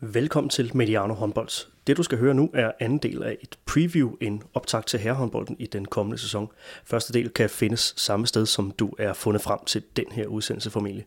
[0.00, 1.68] Velkommen til Mediano Håndbolds.
[1.86, 5.56] Det du skal høre nu er anden del af et preview, en optag til herrehåndbolden
[5.58, 6.48] i den kommende sæson.
[6.84, 10.70] Første del kan findes samme sted, som du er fundet frem til den her udsendelse
[10.70, 11.06] formentlig.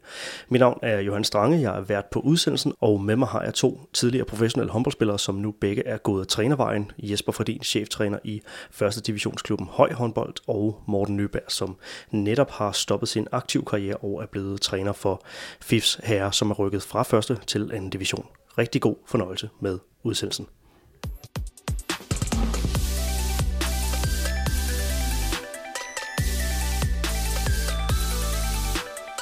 [0.49, 3.53] Mit navn er Johan Strange, jeg er vært på udsendelsen, og med mig har jeg
[3.53, 6.91] to tidligere professionelle håndboldspillere, som nu begge er gået trænervejen.
[6.97, 11.77] Jesper Fordin, cheftræner i første divisionsklubben Høj Håndbold, og Morten Nyberg, som
[12.11, 15.23] netop har stoppet sin aktive karriere og er blevet træner for
[15.61, 18.25] FIFs herre, som er rykket fra første til anden division.
[18.57, 20.47] Rigtig god fornøjelse med udsendelsen.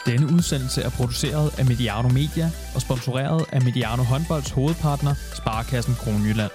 [0.05, 6.51] Denne udsendelse er produceret af Mediano Media og sponsoreret af Mediano Håndbolds hovedpartner, Sparkassen Kronjylland.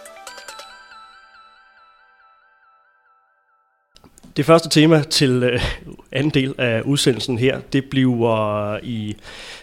[4.36, 5.60] Det første tema til øh,
[6.12, 9.16] anden del af udsendelsen her, det bliver i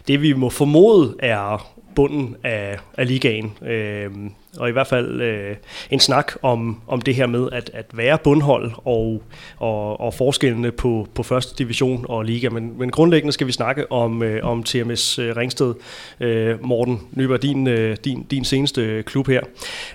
[0.08, 3.54] det, vi må formode er bunden af, af ligaen.
[3.66, 4.10] Øh,
[4.58, 5.56] og i hvert fald øh,
[5.92, 9.24] en snak om, om det her med at, at være bundhold og,
[9.58, 12.50] og, og forskellene på, på første division og liga.
[12.50, 15.74] Men, men grundlæggende skal vi snakke om, øh, om TMS øh, Ringsted.
[16.20, 19.42] Øh, Morten Nyberg, din, øh, din, din seneste øh, klub her.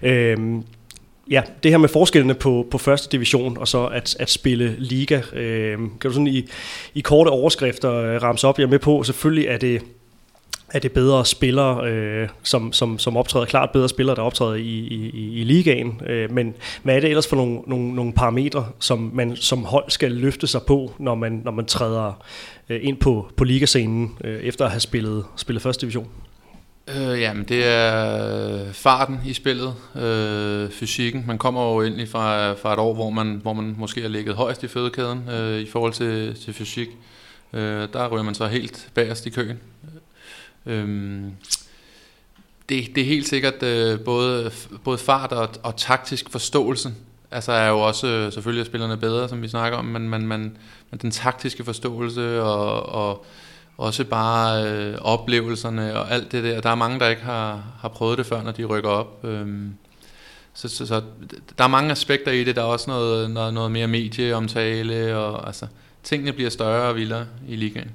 [0.03, 0.37] Øh,
[1.31, 5.21] Ja, det her med forskellene på, på første division og så at, at spille liga.
[5.33, 6.49] Øh, kan du sådan i,
[6.95, 8.59] i korte overskrifter øh, ramse op?
[8.59, 9.83] Jeg er med på, selvfølgelig er det,
[10.73, 14.61] er det bedre spillere, øh, som, som, som optræder, klart bedre spillere, der optræder i,
[14.61, 16.01] i, i ligaen.
[16.07, 19.91] Øh, men hvad er det ellers for nogle, nogle, nogle parametre, som man som hold
[19.91, 22.23] skal løfte sig på, når man, når man træder
[22.69, 26.09] øh, ind på, på ligascenen, øh, efter at have spillet, spillet første division?
[26.97, 31.25] Øh, jamen, det er farten i spillet, øh, fysikken.
[31.27, 34.35] Man kommer jo ind fra, fra et år, hvor man, hvor man måske har ligget
[34.35, 36.89] højst i fødekæden øh, i forhold til, til fysik.
[37.53, 39.59] Øh, der ryger man så helt bagerst i køen.
[40.67, 41.33] Øhm,
[42.69, 44.51] det, det er helt sikkert øh, både,
[44.85, 46.95] både fart og, og taktisk forståelse.
[47.31, 50.27] Altså er jo også øh, selvfølgelig at spillerne bedre, som vi snakker om, men, men,
[50.27, 50.57] men,
[50.91, 53.25] men den taktiske forståelse og, og
[53.77, 56.61] også bare øh, oplevelserne og alt det der.
[56.61, 59.25] Der er mange, der ikke har, har prøvet det før, når de rykker op.
[59.25, 59.75] Øhm,
[60.55, 61.03] så, så, så
[61.59, 62.57] der er mange aspekter i det.
[62.57, 65.67] Der er også noget, noget, noget mere medieomtale, og altså,
[66.03, 67.91] tingene bliver større og vildere i ligaen.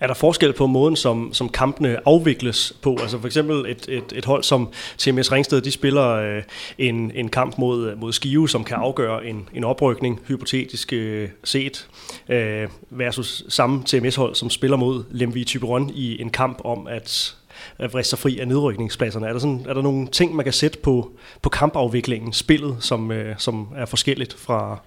[0.00, 2.96] Er der forskel på måden, som, som kampene afvikles på?
[3.00, 4.68] Altså for eksempel et, et, et hold som
[4.98, 6.42] TMS Ringsted, de spiller øh,
[6.78, 11.88] en, en kamp mod, mod Skive, som kan afgøre en, en oprykning, hypotetisk øh, set,
[12.28, 17.36] øh, versus samme TMS-hold, som spiller mod Lemvig Typeron i en kamp om at
[17.78, 19.26] at vriste sig fri af nedrykningspladserne.
[19.26, 21.10] Er der, sådan, er der nogle ting, man kan sætte på,
[21.42, 24.80] på kampafviklingen, spillet, som, øh, som er forskelligt fra,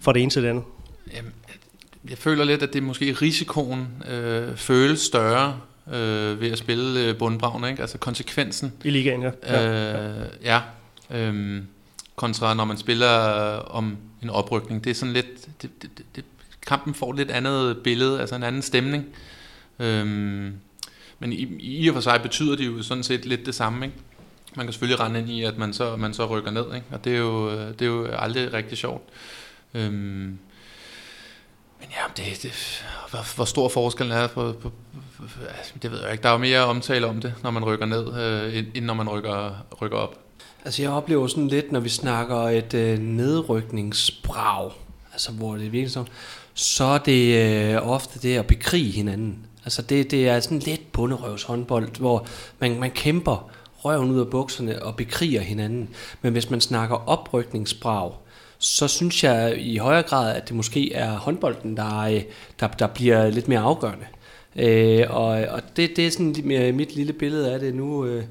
[0.00, 0.64] fra det ene til det andet?
[1.16, 1.32] Jamen,
[2.10, 5.60] jeg føler lidt, at det måske risikoen øh, føles større
[5.92, 7.82] øh, ved at spille øh, ikke?
[7.82, 8.72] Altså konsekvensen.
[8.84, 10.20] I ligaen, ja.
[10.22, 10.60] Øh, ja.
[11.10, 11.62] Øh,
[12.16, 13.08] kontra når man spiller
[13.56, 14.84] om en oprykning.
[14.84, 16.24] Det er sådan lidt, det, det, det,
[16.66, 19.06] kampen får lidt andet billede, altså en anden stemning.
[19.78, 20.06] Øh,
[21.18, 23.98] men i, i og for sig betyder det jo sådan set lidt det samme, ikke?
[24.56, 26.86] Man kan selvfølgelig rende ind i, at man så, man så rykker ned, ikke?
[26.90, 29.02] og det er, jo, det er jo aldrig rigtig sjovt.
[29.74, 30.28] Øh,
[31.80, 34.72] men ja, det, det, hvor, hvor stor forskellen er på, på,
[35.16, 35.24] på,
[35.82, 36.22] det ved jeg ikke.
[36.22, 39.08] Der er jo mere omtale om det, når man rykker ned, øh, end når man
[39.08, 40.18] rykker, rykker op.
[40.64, 44.70] Altså jeg oplever sådan lidt, når vi snakker et øh, nedrykningsbrag,
[45.12, 46.04] altså hvor det virkelig så,
[46.54, 49.46] så er det øh, ofte det at bekrige hinanden.
[49.64, 52.26] Altså det, det er sådan lidt bunderøvs håndbold, hvor
[52.58, 55.88] man, man kæmper røven ud af bukserne og bekriger hinanden.
[56.22, 58.12] Men hvis man snakker oprykningsbrag,
[58.58, 62.22] så synes jeg i højere grad, at det måske er håndbolden, der, øh,
[62.60, 64.06] der, der bliver lidt mere afgørende.
[64.56, 66.34] Øh, og og det, det er sådan
[66.76, 68.06] mit lille billede af det nu.
[68.06, 68.24] Øh,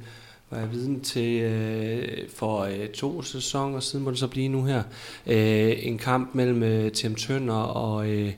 [0.49, 4.63] var jeg viden til øh, for øh, to sæsoner siden, må det så blive nu
[4.63, 4.83] her.
[5.27, 8.33] Øh, en kamp mellem øh, Tim Tønder og, øh,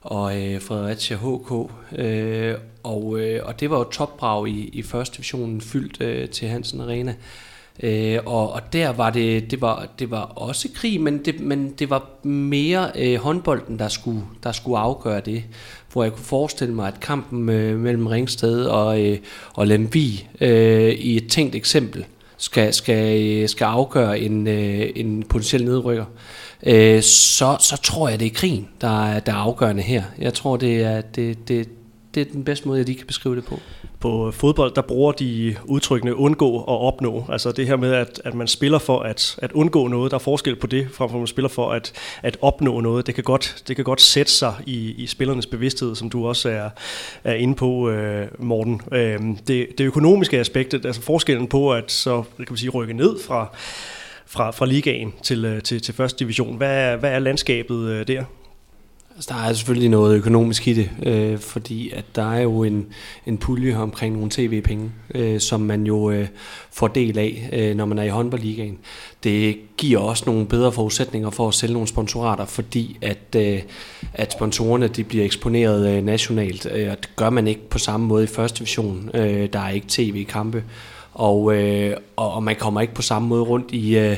[0.00, 1.70] og øh, Fredericia HK.
[1.98, 6.48] Øh, og, øh, og det var jo topbrag i, i første divisionen fyldt øh, til
[6.48, 7.10] Hansen Arena.
[7.10, 7.16] Øh,
[7.82, 11.74] Øh, og, og der var det, det var, det var også krig, men det, men
[11.78, 15.44] det var mere øh, håndbolden, der skulle, der skulle afgøre det.
[15.92, 19.18] Hvor jeg kunne forestille mig, at kampen øh, mellem Ringsted og, øh,
[19.54, 22.04] og Lemvi øh, i et tænkt eksempel
[22.36, 26.04] skal, skal, øh, skal afgøre en, øh, en potentiel nedrykker.
[26.66, 30.02] Øh, så, så tror jeg, det er krigen, der er, der er afgørende her.
[30.18, 31.68] Jeg tror, det er, det, det,
[32.16, 33.60] det er den bedste måde, jeg lige kan beskrive det på.
[34.00, 37.24] På øh, fodbold, der bruger de udtrykkene undgå og opnå.
[37.28, 40.10] Altså det her med, at, at man spiller for at, at undgå noget.
[40.10, 41.92] Der er forskel på det, frem for at man spiller for at,
[42.22, 43.06] at opnå noget.
[43.06, 46.48] Det kan godt, det kan godt sætte sig i, i spillernes bevidsthed, som du også
[46.48, 46.70] er,
[47.24, 48.80] er inde på, øh, Morten.
[48.92, 53.18] Øh, det, det økonomiske aspekt, altså forskellen på at så kan man sige, rykke ned
[53.26, 53.56] fra,
[54.26, 56.56] fra, fra ligaen til, øh, til, til første division.
[56.56, 58.24] Hvad er, hvad er landskabet øh, der?
[59.16, 62.86] Altså, der er selvfølgelig noget økonomisk i det, øh, fordi at der er jo en,
[63.26, 66.28] en pulje omkring nogle tv-penge, øh, som man jo øh,
[66.72, 68.78] får del af, øh, når man er i håndboldligaen.
[69.24, 73.62] Det giver også nogle bedre forudsætninger for at sælge nogle sponsorater, fordi at, øh,
[74.14, 78.06] at sponsorerne de bliver eksponeret øh, nationalt, øh, og det gør man ikke på samme
[78.06, 79.10] måde i første division.
[79.14, 80.64] Øh, der er ikke tv-kampe,
[81.12, 83.98] og, øh, og, og man kommer ikke på samme måde rundt i...
[83.98, 84.16] Øh,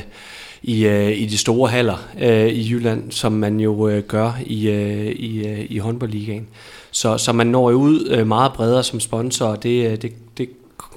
[0.61, 4.69] i, øh, i de store haller øh, i Jylland, som man jo øh, gør i,
[4.69, 6.47] øh, i, øh, i håndboldligaen.
[6.91, 10.13] Så, så man når jo ud øh, meget bredere som sponsor, og det, øh, det,
[10.37, 10.49] det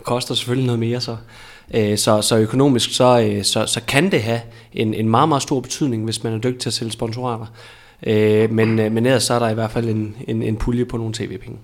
[0.03, 1.17] koster selvfølgelig noget mere så.
[1.75, 4.41] Øh, så, så økonomisk så, øh, så, så kan det have
[4.73, 7.47] en, en meget, meget stor betydning, hvis man er dygtig til at sælge sponsorater.
[8.07, 10.85] Øh, men, øh, men ellers så er der i hvert fald en, en, en pulje
[10.85, 11.59] på nogle tv-penge.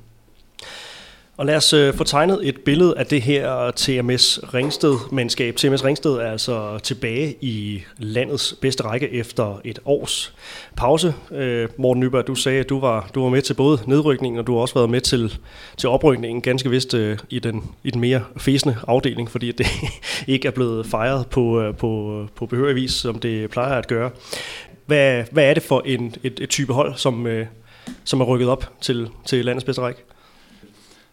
[1.38, 5.56] Og lad os øh, få tegnet et billede af det her TMS Ringsted-mandskab.
[5.56, 10.34] TMS Ringsted er altså tilbage i landets bedste række efter et års
[10.76, 11.14] pause.
[11.30, 14.46] Øh, Morten Nyberg, du sagde, at du var, du var med til både nedrykningen, og
[14.46, 15.38] du har også været med til,
[15.76, 19.66] til oprykningen, ganske vist øh, i, den, i den mere fæsende afdeling, fordi det
[20.26, 24.10] ikke er blevet fejret på, øh, på, på behørig vis, som det plejer at gøre.
[24.86, 27.46] Hvad, hvad er det for en, et, et type hold, som, øh,
[28.04, 30.00] som er rykket op til, til landets bedste række?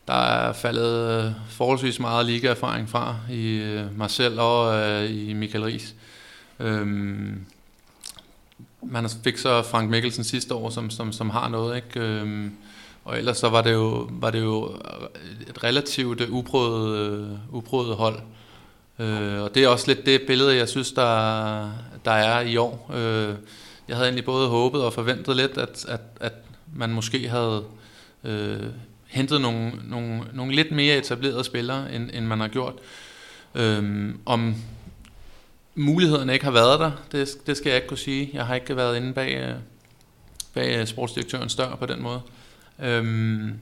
[0.07, 5.33] Der er faldet øh, forholdsvis meget ligaerfaring fra i øh, mig selv og øh, i
[5.33, 5.95] Michael Ries.
[6.59, 7.45] Øhm,
[8.81, 11.99] man fik så Frank Mikkelsen sidste år, som, som, som har noget, ikke?
[11.99, 12.53] Øhm,
[13.05, 14.65] og ellers så var det jo, var det jo
[15.47, 18.19] et relativt uprøvet, uprøvet hold.
[18.99, 21.71] Øh, og det er også lidt det billede, jeg synes, der,
[22.05, 22.91] der er i år.
[22.95, 23.35] Øh,
[23.87, 26.33] jeg havde egentlig både håbet og forventet lidt, at, at, at
[26.73, 27.63] man måske havde
[28.23, 28.63] øh,
[29.15, 32.73] hentet nogle, nogle, nogle lidt mere etablerede spillere, end, end man har gjort.
[33.55, 34.55] Øhm, om
[35.75, 38.29] mulighederne ikke har været der, det, det skal jeg ikke kunne sige.
[38.33, 39.53] Jeg har ikke været inde bag, øh,
[40.53, 42.21] bag øh, sportsdirektørens dør på den måde.
[42.79, 43.53] Øhm,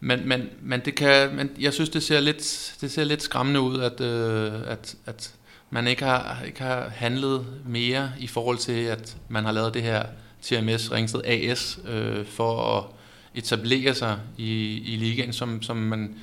[0.00, 3.60] men, men, men, det kan, men jeg synes, det ser lidt, det ser lidt skræmmende
[3.60, 5.34] ud, at, øh, at, at
[5.70, 9.82] man ikke har, ikke har handlet mere i forhold til, at man har lavet det
[9.82, 10.02] her
[10.42, 12.99] TMS Ringsted AS øh, for at
[13.34, 16.14] etablere sig i, i ligaen, som, som man,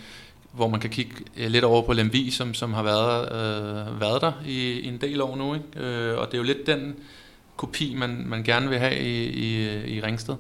[0.52, 4.22] hvor man kan kigge øh, lidt over på Lemvi, som, som har været, øh, været
[4.22, 5.54] der i, i en del år nu.
[5.54, 5.88] Ikke?
[5.88, 6.96] Øh, og det er jo lidt den
[7.58, 10.36] kopi, man, man gerne vil have i, i, i Ringsted.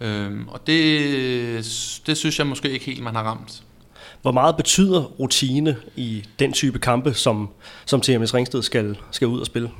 [0.00, 3.62] Øh, og det, det synes jeg måske ikke helt, man har ramt.
[4.22, 7.48] Hvor meget betyder rutine i den type kampe, som,
[7.86, 9.70] som TMS Ringsted skal, skal ud og spille?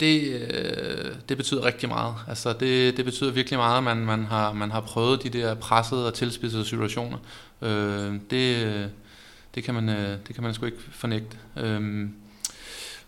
[0.00, 2.14] Det, øh, det betyder rigtig meget.
[2.28, 5.54] Altså det, det betyder virkelig meget, at man, man, har, man har prøvet de der
[5.54, 7.18] pressede og tilspidsede situationer.
[7.62, 8.90] Øh, det,
[9.54, 11.36] det, kan man, øh, det kan man sgu ikke fornægte.
[11.56, 12.08] Øh,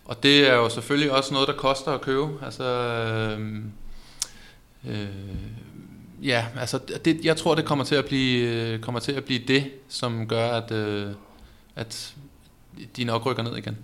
[0.05, 2.45] og det er jo selvfølgelig også noget, der koster at købe.
[2.45, 3.57] Altså, øh,
[4.87, 5.07] øh,
[6.21, 9.39] ja, altså det, jeg tror, det kommer til at blive, øh, kommer til at blive
[9.47, 11.11] det, som gør, at, øh,
[11.75, 12.15] at
[12.97, 13.77] de nok rykker ned igen.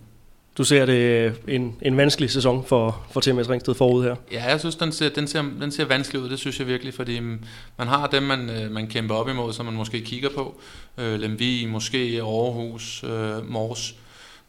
[0.57, 4.15] Du ser det øh, en, en vanskelig sæson for, for TMS Ringsted forud her.
[4.31, 6.29] Ja, jeg synes, den ser, den, ser, den ser vanskelig ud.
[6.29, 7.39] Det synes jeg virkelig, fordi mm,
[7.77, 10.61] man har dem, man, øh, man kæmper op imod, som man måske kigger på.
[10.97, 13.95] Øh, Lemvi, måske Aarhus, øh, Mors,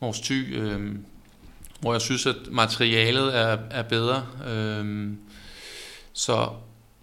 [0.01, 0.81] Mors Thy, øh,
[1.81, 4.27] hvor jeg synes, at materialet er, er bedre.
[4.49, 5.09] Øh,
[6.13, 6.49] så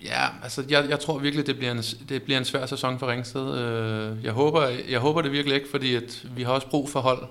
[0.03, 3.07] ja, altså jeg, jeg tror virkelig, det bliver, en, det bliver en svær sæson for
[3.07, 3.57] Ringsted.
[3.57, 6.99] Øh, jeg, håber, jeg håber det virkelig ikke, fordi at vi har også brug for
[6.99, 7.27] hold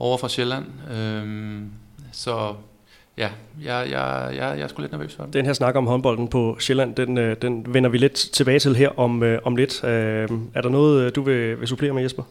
[0.00, 0.64] over fra Sjælland.
[0.94, 1.70] Øhm,
[2.12, 2.54] så
[3.18, 3.28] ja,
[3.64, 5.32] jeg, jeg, jeg, jeg er sgu lidt nervøs for det.
[5.32, 8.76] Den her snak om håndbolden på Sjælland, den, øh, den vender vi lidt tilbage til
[8.76, 9.84] her om, øh, om lidt.
[9.84, 12.22] Øh, er der noget, du vil, vil supplere med, Jesper?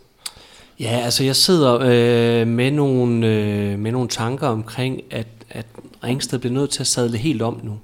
[0.80, 5.66] Ja, altså jeg sidder øh, med, nogle, øh, med nogle tanker omkring, at, at
[6.04, 7.80] Ringsted bliver nødt til at sadle helt om nu.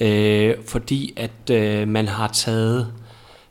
[0.00, 2.92] Øh, fordi at øh, man har taget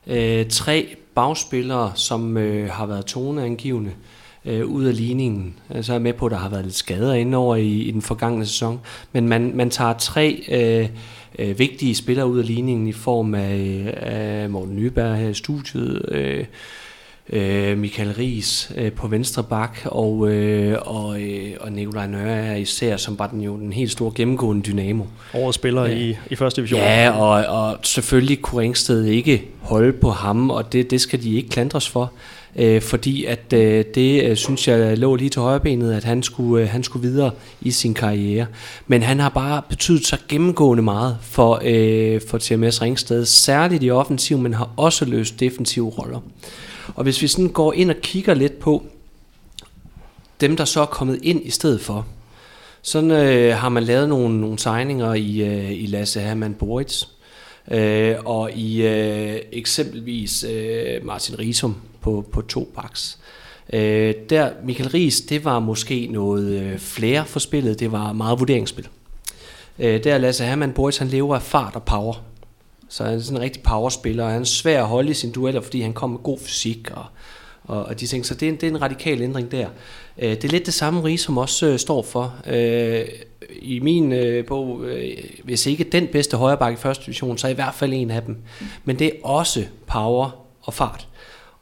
[0.07, 4.16] øh, tre bagspillere, som øh, har været toneangivende, øh,
[4.47, 5.53] Øh, ud af ligningen.
[5.75, 7.91] Øh, så er jeg med på, at der har været lidt skader indover i, i
[7.91, 8.79] den forgangne sæson.
[9.11, 10.89] Men man, man tager tre øh,
[11.39, 15.33] øh, vigtige spillere ud af ligningen i form af, øh, af Morten Nyberg her i
[15.33, 16.45] studiet, øh,
[17.29, 22.55] øh, Michael Ries øh, på venstre bak, og, øh, og, øh, og Nikolaj Nørre er
[22.55, 25.03] især, som var den jo den helt store gennemgående dynamo.
[25.33, 25.95] Årets spiller Ja.
[25.95, 26.79] i, i første division.
[26.79, 31.35] Ja, og, og selvfølgelig kunne Ringsted ikke holde på ham, og det, det skal de
[31.35, 32.11] ikke klandres for.
[32.59, 36.63] Øh, fordi at øh, det øh, synes jeg lå lige til højrebenet, at han skulle,
[36.63, 37.31] øh, han skulle videre
[37.61, 38.45] i sin karriere.
[38.87, 43.89] Men han har bare betydet så gennemgående meget for, øh, for TMS Ringsted, særligt i
[43.91, 46.19] offensiv, men har også løst defensive roller.
[46.95, 48.83] Og hvis vi sådan går ind og kigger lidt på
[50.41, 52.05] dem, der så er kommet ind i stedet for,
[52.81, 57.05] sådan øh, har man lavet nogle, nogle tegninger i, øh, i Lasse Hermann Boritz,
[57.71, 63.17] øh, og i øh, eksempelvis øh, Martin Risum på, på to baks.
[63.73, 68.39] Øh, der, Michael Ries, det var måske noget øh, flere for spillet, det var meget
[68.39, 68.87] vurderingsspil.
[69.79, 72.23] Øh, der Lasse Hermann Boritz, han lever af fart og power.
[72.89, 75.33] Så han er sådan en rigtig powerspiller, og han er svær at holde i sine
[75.33, 77.05] dueller, fordi han kommer med god fysik og,
[77.63, 78.25] og, og de ting.
[78.25, 79.67] Så det er, en, det er en radikal ændring der.
[80.17, 82.35] Øh, det er lidt det samme, rige, som også øh, står for.
[82.47, 83.05] Øh,
[83.61, 87.51] I min øh, bog, øh, hvis ikke den bedste højreback i første division, så er
[87.51, 88.37] i hvert fald en af dem.
[88.83, 91.07] Men det er også power og fart.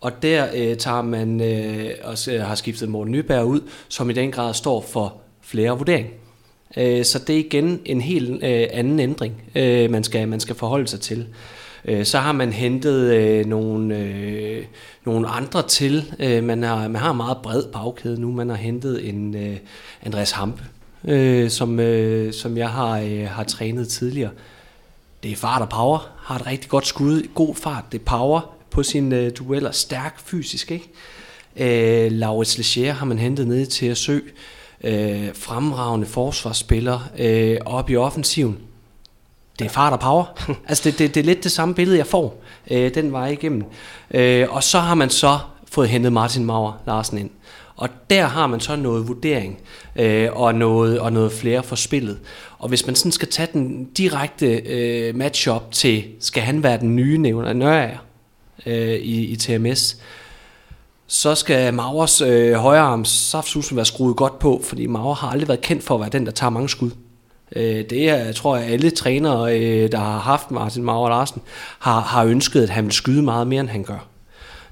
[0.01, 4.13] Og der øh, tager man øh, og øh, har skiftet Morten Nyberg ud, som i
[4.13, 6.11] den grad står for flere vurderinger.
[6.77, 10.55] Øh, så det er igen en helt øh, anden ændring, øh, man, skal, man skal
[10.55, 11.27] forholde sig til.
[11.85, 14.65] Øh, så har man hentet øh, nogle, øh,
[15.05, 16.13] nogle andre til.
[16.19, 18.31] Øh, man, har, man har en meget bred bagkæde nu.
[18.31, 19.57] Man har hentet en øh,
[20.03, 20.63] Andreas Hampe,
[21.07, 24.31] øh, som, øh, som jeg har, øh, har trænet tidligere.
[25.23, 26.09] Det er fart og power.
[26.17, 27.27] Har et rigtig godt skud.
[27.35, 27.83] God fart.
[27.91, 29.71] Det er power på sine øh, dueller.
[29.71, 30.89] Stærk fysisk, ikke?
[32.05, 34.21] Øh, Laurits Leger har man hentet ned til at søge.
[34.85, 38.57] Øh, fremragende forsvarsspiller øh, op i offensiven.
[39.59, 40.25] Det er fart og power.
[40.69, 43.63] altså det, det, det er lidt det samme billede, jeg får øh, den vej igennem.
[44.11, 45.39] Øh, og så har man så
[45.71, 47.29] fået hentet Martin Mauer Larsen ind.
[47.75, 49.57] Og der har man så noget vurdering
[49.95, 52.19] øh, og, noget, og noget flere for spillet.
[52.59, 56.95] Og hvis man sådan skal tage den direkte øh, matchup til, skal han være den
[56.95, 57.97] nye nævner Nørager
[58.65, 59.97] øh, i, i TMS,
[61.07, 65.61] så skal Mauers øh, højrearms saftsusen være skruet godt på, fordi Mauer har aldrig været
[65.61, 66.91] kendt for at være den, der tager mange skud.
[67.55, 71.41] Øh, det er, jeg tror jeg, alle trænere, øh, der har haft Martin Mauer Larsen,
[71.79, 74.07] har, har ønsket, at han vil skyde meget mere, end han gør.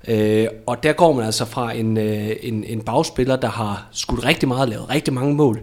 [0.07, 4.25] Øh, og der går man altså fra en, øh, en, en bagspiller, der har skudt
[4.25, 5.59] rigtig meget, lavet rigtig mange mål,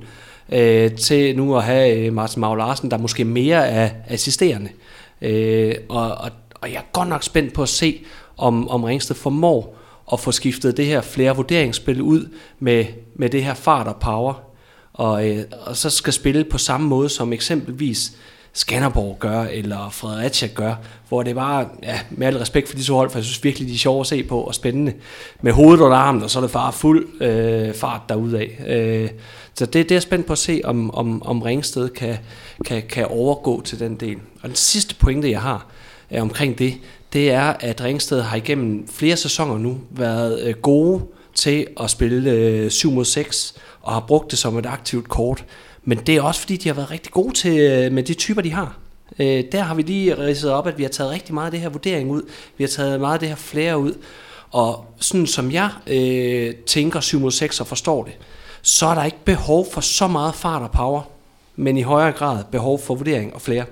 [0.52, 4.70] øh, til nu at have øh, Martin Mauer Larsen, der måske mere er assisterende.
[5.22, 8.00] Øh, og, og, og jeg er godt nok spændt på at se,
[8.36, 9.79] om, om Ringsted formår
[10.12, 14.34] at få skiftet det her flere vurderingsspil ud med, med det her fart og power,
[14.92, 18.12] og, øh, og så skal spille på samme måde som eksempelvis
[18.52, 20.74] Skanderborg gør, eller Fredericia gør,
[21.08, 23.68] hvor det bare, ja, med al respekt for de to hold, for jeg synes virkelig,
[23.68, 24.92] de er sjove at se på, og spændende,
[25.42, 28.46] med hovedet under armen, og så er det bare fuld øh, fart derudad.
[28.66, 29.10] Øh,
[29.54, 32.16] så det, det er jeg spændt på at se, om, om, om Ringsted kan,
[32.64, 34.16] kan, kan overgå til den del.
[34.42, 35.66] Og den sidste pointe, jeg har
[36.10, 36.74] er omkring det,
[37.12, 41.02] det er, at Ringsted har igennem flere sæsoner nu været øh, gode
[41.34, 45.44] til at spille øh, 7 mod 6, og har brugt det som et aktivt kort.
[45.84, 48.42] Men det er også fordi, de har været rigtig gode til øh, med de typer,
[48.42, 48.78] de har.
[49.18, 51.60] Øh, der har vi lige ridset op, at vi har taget rigtig meget af det
[51.60, 52.22] her vurdering ud.
[52.58, 53.92] Vi har taget meget af det her flere ud.
[54.50, 58.12] Og sådan som jeg øh, tænker 7 mod 6 og forstår det,
[58.62, 61.02] så er der ikke behov for så meget fart og power,
[61.56, 63.64] men i højere grad behov for vurdering og flere.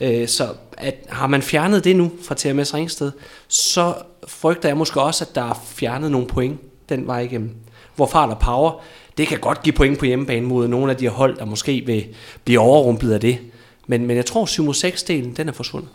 [0.00, 0.48] Øh, så
[0.82, 3.12] at, har man fjernet det nu fra TMS Ringsted,
[3.48, 3.94] så
[4.28, 7.50] frygter jeg måske også, at der er fjernet nogle point den vej igennem.
[7.96, 8.80] Hvor fart og power,
[9.18, 11.82] det kan godt give point på hjemmebane mod nogle af de her hold, der måske
[11.86, 12.06] vil
[12.44, 13.38] blive overrumplet af det.
[13.86, 15.90] Men, men jeg tror, 7-6-delen, den er forsvundet.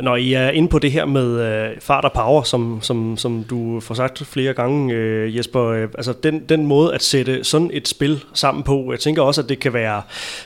[0.00, 3.44] Når I er inde på det her med øh, fart og power, som, som, som
[3.50, 7.70] du får sagt flere gange, øh, Jesper, øh, altså den, den måde at sætte sådan
[7.72, 10.02] et spil sammen på, jeg tænker også, at det kan være,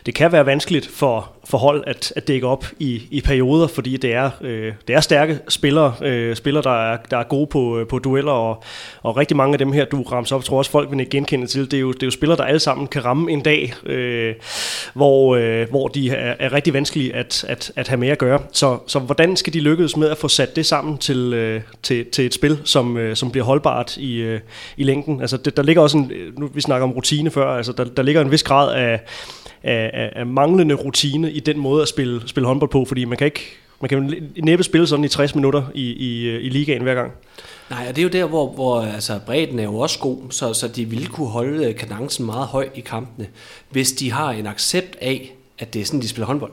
[0.07, 3.97] det kan være vanskeligt for, for hold at, at dække op i, i perioder, fordi
[3.97, 7.79] det er, øh, det er stærke spillere, øh, spillere der er, der er gode på,
[7.79, 8.63] øh, på dueller, og,
[9.03, 11.71] og rigtig mange af dem her, du rammer op, tror også folk vil genkende til,
[11.71, 14.35] det er, jo, det er jo spillere, der alle sammen kan ramme en dag, øh,
[14.95, 18.41] hvor, øh, hvor de er, er rigtig vanskelige at, at, at have med at gøre.
[18.53, 22.07] Så, så hvordan skal de lykkes med at få sat det sammen til, øh, til,
[22.13, 24.41] til et spil, som, øh, som bliver holdbart i, øh,
[24.77, 25.21] i længden?
[25.21, 28.03] Altså, det, der ligger også en, nu vi snakker om rutine før, altså der, der
[28.03, 29.01] ligger en vis grad af,
[29.63, 33.19] af, af, af manglende rutine i den måde at spille, spille håndbold på, fordi man
[33.19, 36.83] kan ikke man kan næppe spille sådan i 60 minutter i, i, øh, i ligaen
[36.83, 37.13] hver gang.
[37.71, 40.55] Nej, og det er jo der, hvor, hvor altså, bredden er jo også god, så,
[40.55, 43.27] så de vil kunne holde øh, kadencen meget høj i kampene,
[43.71, 46.53] hvis de har en accept af, at det er sådan, de spiller håndbold.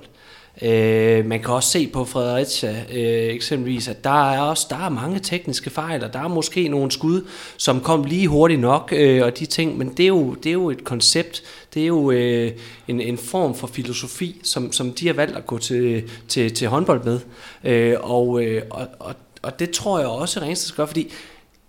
[0.61, 4.89] Øh, man kan også se på Fredericia øh, eksempelvis, at der er også der er
[4.89, 9.25] mange tekniske fejl, og der er måske nogle skud, som kom lige hurtigt nok, øh,
[9.25, 12.11] og de ting, men det er jo, det er jo et koncept, det er jo
[12.11, 12.51] øh,
[12.87, 16.67] en, en form for filosofi, som, som de har valgt at gå til, til, til
[16.67, 17.19] håndbold med.
[17.63, 21.13] Øh, og, øh, og, og, og det tror jeg også, Ringsted skal gøre, fordi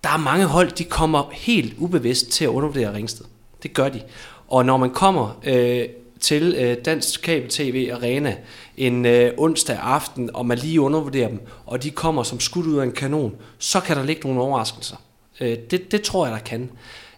[0.04, 3.24] der er mange hold, de kommer helt ubevidst til at undervurdere Ringsted.
[3.62, 4.00] Det gør de.
[4.48, 5.84] Og når man kommer øh,
[6.20, 8.36] til øh, Dansk Kabel TV Arena
[8.78, 12.78] en øh, onsdag aften, og man lige undervurderer dem, og de kommer som skudt ud
[12.78, 14.96] af en kanon, så kan der ligge nogle overraskelser.
[15.40, 16.70] Øh, det, det tror jeg, der kan.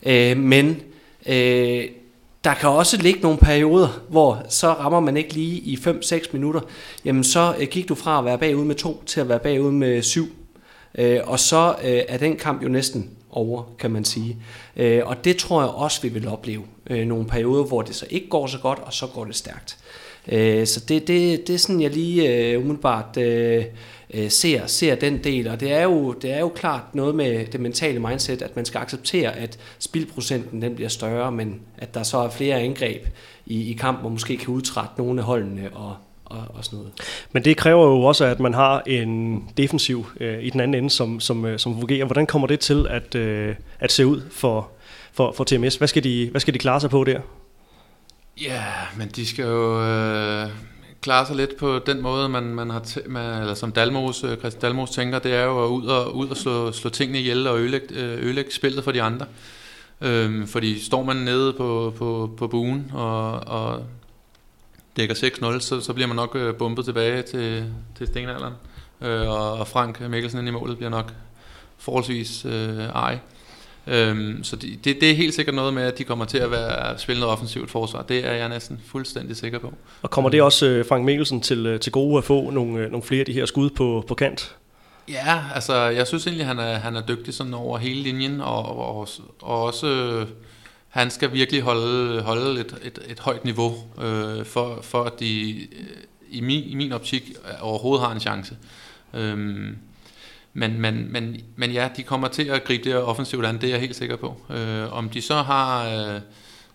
[0.03, 0.83] Øh, men
[1.27, 1.85] øh,
[2.45, 6.61] der kan også ligge nogle perioder, hvor så rammer man ikke lige i 5-6 minutter.
[7.05, 9.71] Jamen så øh, gik du fra at være bagud med 2 til at være bagud
[9.71, 10.29] med 7.
[10.99, 14.37] Øh, og så øh, er den kamp jo næsten over, kan man sige.
[14.77, 16.63] Øh, og det tror jeg også, vi vil opleve.
[16.91, 19.79] Øh, nogle perioder, hvor det så ikke går så godt, og så går det stærkt.
[20.29, 23.65] Øh, så det, det, det er sådan, jeg lige øh, umiddelbart øh,
[24.15, 25.49] øh ser, ser den del.
[25.49, 28.65] Og det er, jo, det er jo klart noget med det mentale mindset, at man
[28.65, 33.07] skal acceptere, at spildprocenten den bliver større, men at der så er flere angreb
[33.47, 35.97] i, i kamp, hvor måske kan udtrætte nogle af holdene og,
[36.31, 36.93] og, og sådan noget.
[37.33, 40.91] Men det kræver jo også, at man har en defensiv øh, i den anden ende,
[40.91, 42.05] som, som, øh, som fungerer.
[42.05, 44.69] Hvordan kommer det til at, øh, at se ud for,
[45.13, 45.77] for, for TMS?
[45.77, 47.21] Hvad skal, de, hvad skal de klare sig på der?
[48.41, 48.65] Ja,
[48.97, 50.49] men de skal jo øh,
[51.01, 54.37] klare sig lidt på den måde, man, man har t- man, eller som Dalmos, øh,
[54.37, 57.47] Christian Dalmos tænker, det er jo at ud og, ud og slå, slå tingene ihjel
[57.47, 59.27] og ødelægge, øh, ødelægge spillet for de andre.
[60.01, 63.83] Øhm, fordi står man nede på, på, på buen og, og
[64.97, 67.65] dækker 6-0, så, så bliver man nok øh, bumpet tilbage til,
[67.99, 68.55] til stenalderen.
[69.01, 71.13] Øh, og, og Frank Mikkelsen ind i målet bliver nok
[71.79, 73.19] forholdsvis øh, ej.
[73.87, 76.51] Øhm, så det, det, det er helt sikkert noget med, at de kommer til at
[76.51, 78.03] være spille noget offensivt forsvar.
[78.03, 79.73] Det er jeg næsten fuldstændig sikker på.
[80.03, 82.91] Og kommer det også øh, Frank Mikkelsen til, øh, til gode at få nogle, øh,
[82.91, 84.57] nogle flere af de her skud på, på kant?
[85.09, 88.79] Ja, altså jeg synes egentlig, han er, han er dygtig sådan over hele linjen, og,
[88.79, 89.09] og,
[89.43, 90.27] og også øh,
[90.91, 95.61] han skal virkelig holde, holde et, et, et højt niveau, øh, for, for at de
[95.61, 95.87] øh,
[96.31, 98.57] i, min, i min optik øh, overhovedet har en chance.
[99.15, 99.79] Øhm,
[100.53, 103.71] men, men, men, men ja, de kommer til at gribe det offensivt an, det er
[103.71, 104.37] jeg helt sikker på.
[104.51, 106.21] Øh, om de så har øh,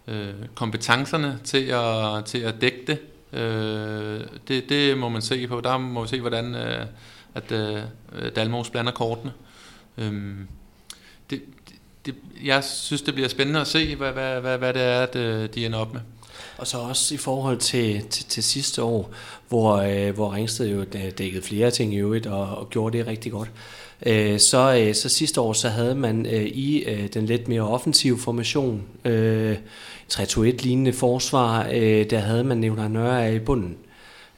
[0.08, 3.00] øh, kompetencerne til at, til at dække det,
[3.40, 5.62] øh, det, det må man se på.
[5.62, 6.86] Der må vi se, hvordan øh,
[7.36, 7.82] at, øh,
[8.36, 9.34] Dalmos blander kortene.
[9.98, 10.36] Øh,
[12.06, 15.16] det, jeg synes, det bliver spændende at se, hvad, hvad, hvad, hvad det er, at
[15.16, 16.02] øh, de ender op med.
[16.58, 19.12] Og så også i forhold til, til, til sidste år,
[19.50, 20.84] hvor, øh, hvor Ringsted jo
[21.18, 23.52] dækkede flere ting i øvrigt og, og gjorde det rigtig godt.
[24.06, 27.62] Øh, så, øh, så sidste år så havde man øh, i øh, den lidt mere
[27.62, 29.58] offensive formation, øh,
[30.14, 33.78] 3-2-1-lignende forsvar, øh, der havde man Nævner Nørre i bunden.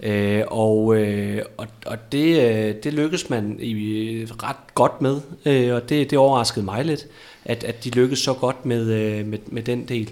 [0.04, 5.22] Øh, og, øh, og, og det, øh, det lykkedes man i, øh, ret godt med,
[5.46, 7.08] øh, og det, det overraskede mig lidt,
[7.46, 10.12] at, at de lykkedes så godt med, øh, med, med den del.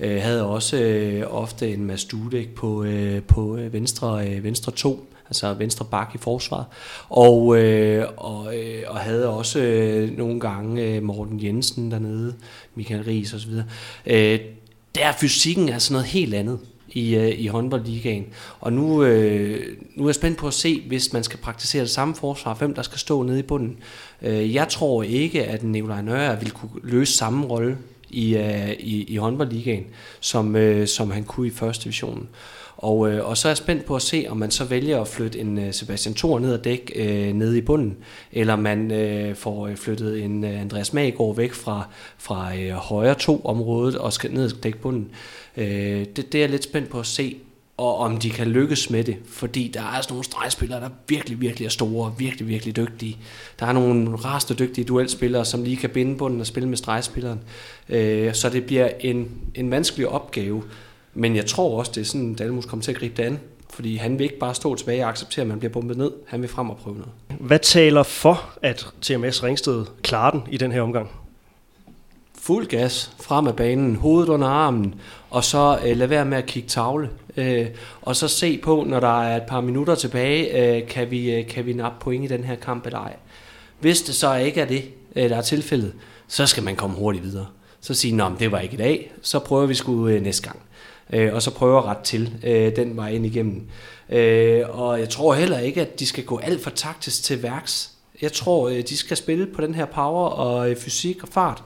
[0.00, 4.72] Øh, havde også øh, ofte en Mads Dudek på, øh, på øh, venstre, øh, venstre
[4.72, 6.66] 2, altså venstre bak i forsvaret.
[7.08, 12.34] Og, øh, og, øh, og havde også øh, nogle gange øh, Morten Jensen dernede,
[12.74, 13.52] Michael Ries osv.
[14.06, 14.40] Øh,
[14.94, 18.26] der er fysikken altså noget helt andet i, øh, i håndboldligaen.
[18.60, 21.90] Og nu, øh, nu er jeg spændt på at se, hvis man skal praktisere det
[21.90, 23.76] samme forsvar, hvem der skal stå nede i bunden.
[24.22, 27.78] Øh, jeg tror ikke, at Nikolaj Nørre vil kunne løse samme rolle
[28.10, 29.84] i, øh, i, i håndboldligaen,
[30.20, 32.28] som, øh, som han kunne i første divisionen.
[32.76, 35.08] Og, øh, og så er jeg spændt på at se, om man så vælger at
[35.08, 37.96] flytte en øh, Sebastian Thor ned og dæk øh, ned i bunden,
[38.32, 43.14] eller man øh, får øh, flyttet en øh, Andreas Magård væk fra, fra øh, højre
[43.14, 45.08] to området og skal ned og dække bunden.
[45.56, 47.36] Øh, det, det er jeg lidt spændt på at se,
[47.76, 51.40] og om de kan lykkes med det, fordi der er altså nogle stregspillere, der virkelig,
[51.40, 53.16] virkelig er store, virkelig, virkelig dygtige.
[53.60, 57.40] Der er nogle raste dygtige duelspillere, som lige kan binde bunden og spille med stregspilleren.
[57.88, 60.62] Øh, så det bliver en, en vanskelig opgave,
[61.14, 63.38] men jeg tror også, det er sådan, Dalmus kommer til at gribe det an,
[63.70, 66.10] fordi han vil ikke bare stå tilbage og acceptere, at man bliver bombet ned.
[66.26, 67.12] Han vil frem og prøve noget.
[67.40, 71.10] Hvad taler for, at TMS Ringsted klarer den i den her omgang?
[72.46, 74.94] Fuld gas frem af banen, hovedet under armen,
[75.30, 77.10] og så øh, lade være med at kigge tavle.
[77.36, 77.66] Øh,
[78.02, 81.46] og så se på, når der er et par minutter tilbage, øh, kan, vi, øh,
[81.46, 83.16] kan vi nappe point i den her kamp eller ej.
[83.80, 84.84] Hvis det så ikke er det,
[85.16, 85.92] øh, der er tilfældet,
[86.28, 87.46] så skal man komme hurtigt videre.
[87.80, 90.58] Så sige, at det var ikke i dag, så prøver vi sgu øh, næste gang.
[91.12, 93.62] Øh, og så prøver ret til øh, den vej ind igennem.
[94.08, 97.95] Øh, og jeg tror heller ikke, at de skal gå alt for taktisk til værks
[98.22, 101.62] jeg tror, øh, de skal spille på den her power og øh, fysik og fart,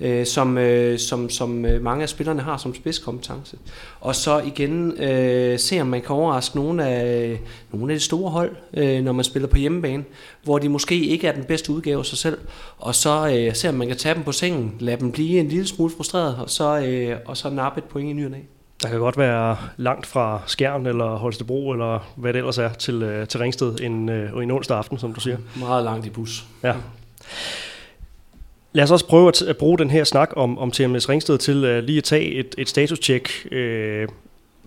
[0.00, 3.56] øh, som, øh, som, som øh, mange af spillerne har som spidskompetence.
[4.00, 7.40] Og så igen øh, se, om man kan overraske nogle af,
[7.72, 10.04] nogle af de store hold, øh, når man spiller på hjemmebane,
[10.42, 12.38] hvor de måske ikke er den bedste udgave af sig selv.
[12.78, 15.48] Og så øh, se, om man kan tage dem på sengen, lade dem blive en
[15.48, 18.48] lille smule frustreret, og så, øh, og så nappe et point i ny af.
[18.82, 23.02] Der kan godt være langt fra Skjern eller Holstebro, eller hvad det ellers er, til,
[23.02, 25.36] øh, til Ringsted en, øh, en onsdag aften, som du siger.
[25.56, 26.44] Meget langt i bus.
[26.62, 26.74] Ja.
[28.72, 31.56] Lad os også prøve at, at bruge den her snak om, om TMS Ringsted til
[31.56, 34.08] uh, lige at tage et, et status-check øh,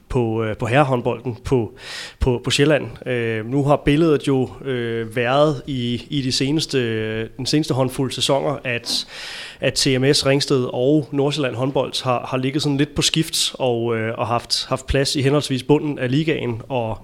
[0.09, 1.73] på, øh, på herrehåndbolden på,
[2.19, 3.07] på, på Sjælland.
[3.07, 8.57] Øh, nu har billedet jo øh, været i, i de seneste, den seneste håndfulde sæsoner,
[8.63, 9.07] at,
[9.59, 14.13] at TMS Ringsted og Nordsjælland håndbold har, har ligget sådan lidt på skift og, øh,
[14.17, 16.97] og haft, haft plads i henholdsvis bunden af ligaen og,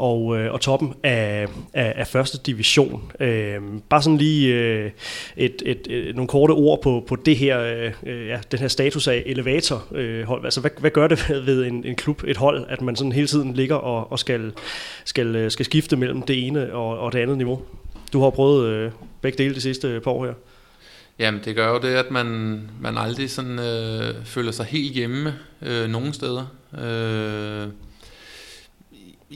[0.00, 3.12] og, øh, og toppen af, af, af første division.
[3.20, 4.90] Øh, bare sådan lige øh,
[5.36, 7.60] et, et, et, nogle korte ord på, på det her,
[8.06, 10.44] øh, ja, den her status af elevator øh, hold.
[10.44, 13.26] Altså, hvad, hvad gør det ved en, en klub, et hold, at man sådan hele
[13.26, 14.52] tiden ligger og, og skal,
[15.04, 17.62] skal, øh, skal skifte mellem det ene og, og det andet niveau?
[18.12, 20.34] Du har prøvet øh, begge dele de sidste øh, par år her.
[21.18, 25.34] Jamen, det gør jo det, at man, man aldrig sådan, øh, føler sig helt hjemme
[25.62, 26.46] øh, nogen steder.
[26.78, 27.68] Øh,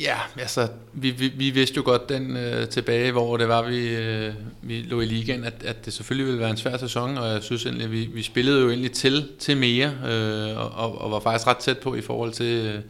[0.01, 3.97] Ja, altså, vi, vi, vi vidste jo godt den øh, tilbage, hvor det var, vi,
[3.97, 7.29] øh, vi lå i ligaen, at, at det selvfølgelig ville være en svær sæson, og
[7.29, 11.11] jeg synes egentlig, at vi, vi spillede jo egentlig til, til mere, øh, og, og
[11.11, 12.83] var faktisk ret tæt på i forhold til,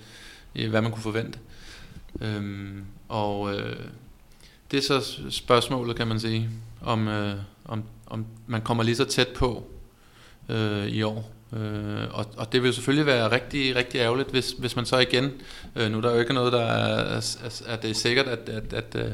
[0.56, 1.38] øh, hvad man kunne forvente.
[2.20, 3.76] Øhm, og øh,
[4.70, 9.04] det er så spørgsmålet, kan man sige, om, øh, om, om man kommer lige så
[9.04, 9.66] tæt på
[10.48, 11.33] øh, i år.
[11.56, 15.32] Øh, og, og det vil selvfølgelig være rigtig, rigtig ærgerligt, hvis, hvis man så igen,
[15.76, 18.48] øh, nu er der jo ikke noget, der er, er, er det er sikkert, at,
[18.48, 19.12] at, at, øh,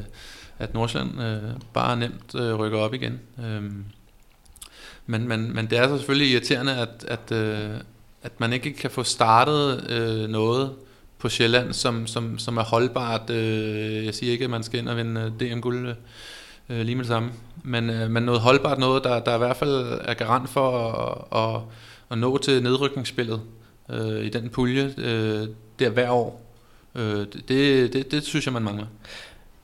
[0.59, 3.19] at Nordsjælland øh, bare nemt øh, rykker op igen.
[3.39, 3.63] Øh,
[5.05, 7.69] men, men, men det er så selvfølgelig irriterende, at, at, øh,
[8.23, 10.71] at man ikke kan få startet øh, noget
[11.17, 13.29] på Sjælland, som, som, som er holdbart.
[13.29, 15.95] Øh, jeg siger ikke, at man skal ind og vinde øh, DM-guld øh,
[16.69, 17.31] øh, lige med det samme,
[17.63, 21.39] men, øh, men noget holdbart, noget, der, der i hvert fald er garant for at,
[21.39, 21.61] at
[22.11, 23.41] at nå til nedrykningsspillet
[23.89, 25.47] øh, i den pulje øh,
[25.79, 26.41] der hver år.
[26.95, 28.85] Øh, det, det, det synes jeg, man mangler.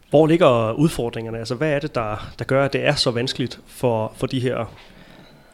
[0.09, 1.39] Hvor ligger udfordringerne?
[1.39, 4.39] Altså, hvad er det, der, der gør, at det er så vanskeligt for, for de
[4.39, 4.73] her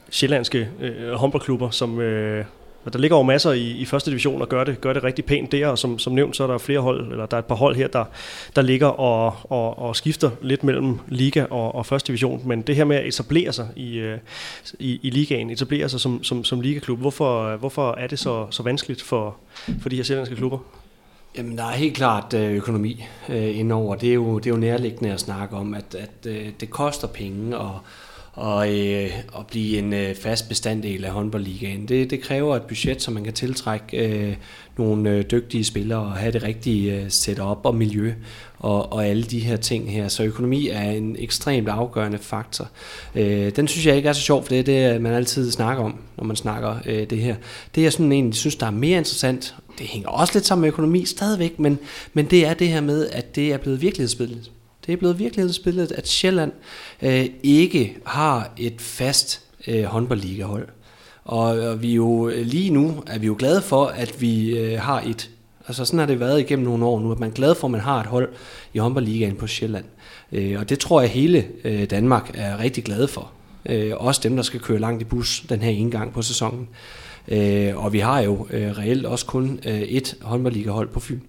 [0.09, 2.45] sjællandske øh, håndboldklubber, som, øh,
[2.91, 5.51] der ligger jo masser i, i første division og gør det, gør det rigtig pænt
[5.51, 7.55] der, og som, som nævnt, så er der flere hold, eller der er et par
[7.55, 8.05] hold her, der,
[8.55, 12.75] der ligger og, og, og skifter lidt mellem liga og, og første division, men det
[12.75, 14.17] her med at etablere sig i, øh,
[14.79, 18.63] i, i ligaen, etablere sig som, som, som ligaklub, hvorfor, hvorfor er det så, så
[18.63, 19.35] vanskeligt for,
[19.81, 20.57] for de her sjællandske klubber?
[21.37, 23.95] Jamen, der er helt klart øh, økonomi øh, indover.
[23.95, 27.07] Det er, jo, det er jo nærliggende at snakke om, at, at øh, det koster
[27.07, 27.79] penge, og,
[28.33, 31.87] og, øh, at blive en øh, fast bestanddel af håndboldligaen.
[31.87, 34.35] Det, det kræver et budget, så man kan tiltrække øh,
[34.77, 38.13] nogle øh, dygtige spillere og have det rigtige øh, setup og miljø
[38.59, 40.07] og, og alle de her ting her.
[40.07, 42.69] Så økonomi er en ekstremt afgørende faktor.
[43.15, 45.51] Øh, den synes jeg ikke er så sjov, for det er det, øh, man altid
[45.51, 47.35] snakker om, når man snakker øh, det her.
[47.75, 50.69] Det jeg sådan egentlig synes, der er mere interessant, det hænger også lidt sammen med
[50.69, 51.79] økonomi stadigvæk, men,
[52.13, 54.51] men det er det her med, at det er blevet virkelighedsbilledet.
[54.85, 56.51] Det er blevet virkelighedsbilledet, at Sjælland
[57.01, 60.67] øh, ikke har et fast øh, håndboldligahold.
[61.23, 64.79] Og, og vi jo øh, lige nu er vi jo glade for, at vi øh,
[64.79, 65.29] har et.
[65.67, 67.71] Altså sådan har det været igennem nogle år nu, at man er glad for, at
[67.71, 68.29] man har et hold
[68.73, 69.85] i håndboldligaen på Sjælland.
[70.31, 73.31] Øh, og det tror jeg hele øh, Danmark er rigtig glade for.
[73.65, 76.67] Øh, også dem, der skal køre langt i bus den her ene gang på sæsonen.
[77.27, 81.19] Øh, og vi har jo øh, reelt også kun øh, et håndboldligahold på Fyn.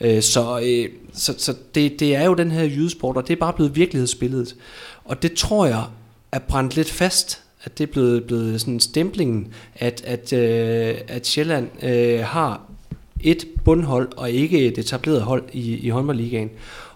[0.00, 3.40] Øh, så øh, så, så det, det er jo den her jydesport, og det er
[3.40, 4.56] bare blevet virkelighedsbilledet.
[5.04, 5.84] Og det tror jeg
[6.32, 11.26] er brændt lidt fast, at det er blevet, blevet sådan stemplingen, at, at, øh, at
[11.26, 12.60] Sjælland øh, har
[13.20, 16.50] et bundhold og ikke et etableret hold i, i håndboldligaen.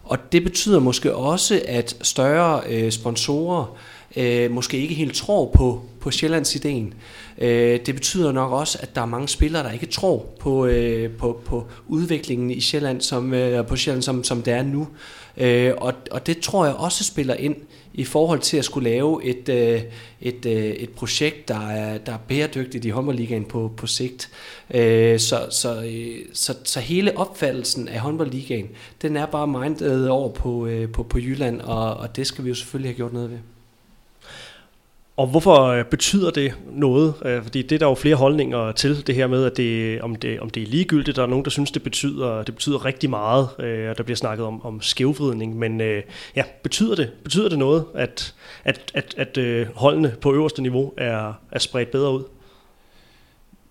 [0.05, 3.77] Og det betyder måske også, at større øh, sponsorer
[4.17, 6.95] øh, måske ikke helt tror på, på Sjællands ideen.
[7.39, 11.11] Øh, det betyder nok også, at der er mange spillere, der ikke tror på, øh,
[11.11, 14.89] på, på udviklingen i Sjælland, som, øh, på Sjælland, som, som det er nu.
[15.37, 17.57] Øh, og, og det tror jeg også spiller ind
[17.95, 19.83] i forhold til at skulle lave et, øh,
[20.21, 24.31] et, øh, et projekt, der er, der er bæredygtigt i håndboldligaen på, på sigt.
[24.75, 28.69] Øh, så, så, øh, så, så hele opfattelsen af håndboldligaen,
[29.03, 32.49] den er bare mindet over på, øh, på, på Jylland, og, og det skal vi
[32.49, 33.39] jo selvfølgelig have gjort noget ved.
[35.19, 37.15] Og hvorfor øh, betyder det noget?
[37.25, 40.17] Øh, fordi det er der jo flere holdninger til det her med, at det, om,
[40.17, 41.17] det, om det er ligegyldigt.
[41.17, 43.49] Der er nogen, der synes, det betyder, det betyder rigtig meget.
[43.59, 45.57] Øh, og der bliver snakket om, om skævvridning.
[45.59, 45.81] Men
[46.37, 51.33] ja, betyder det, betyder det noget, at, at, at, at holdene på øverste niveau er,
[51.53, 52.25] er spredt bedre ud?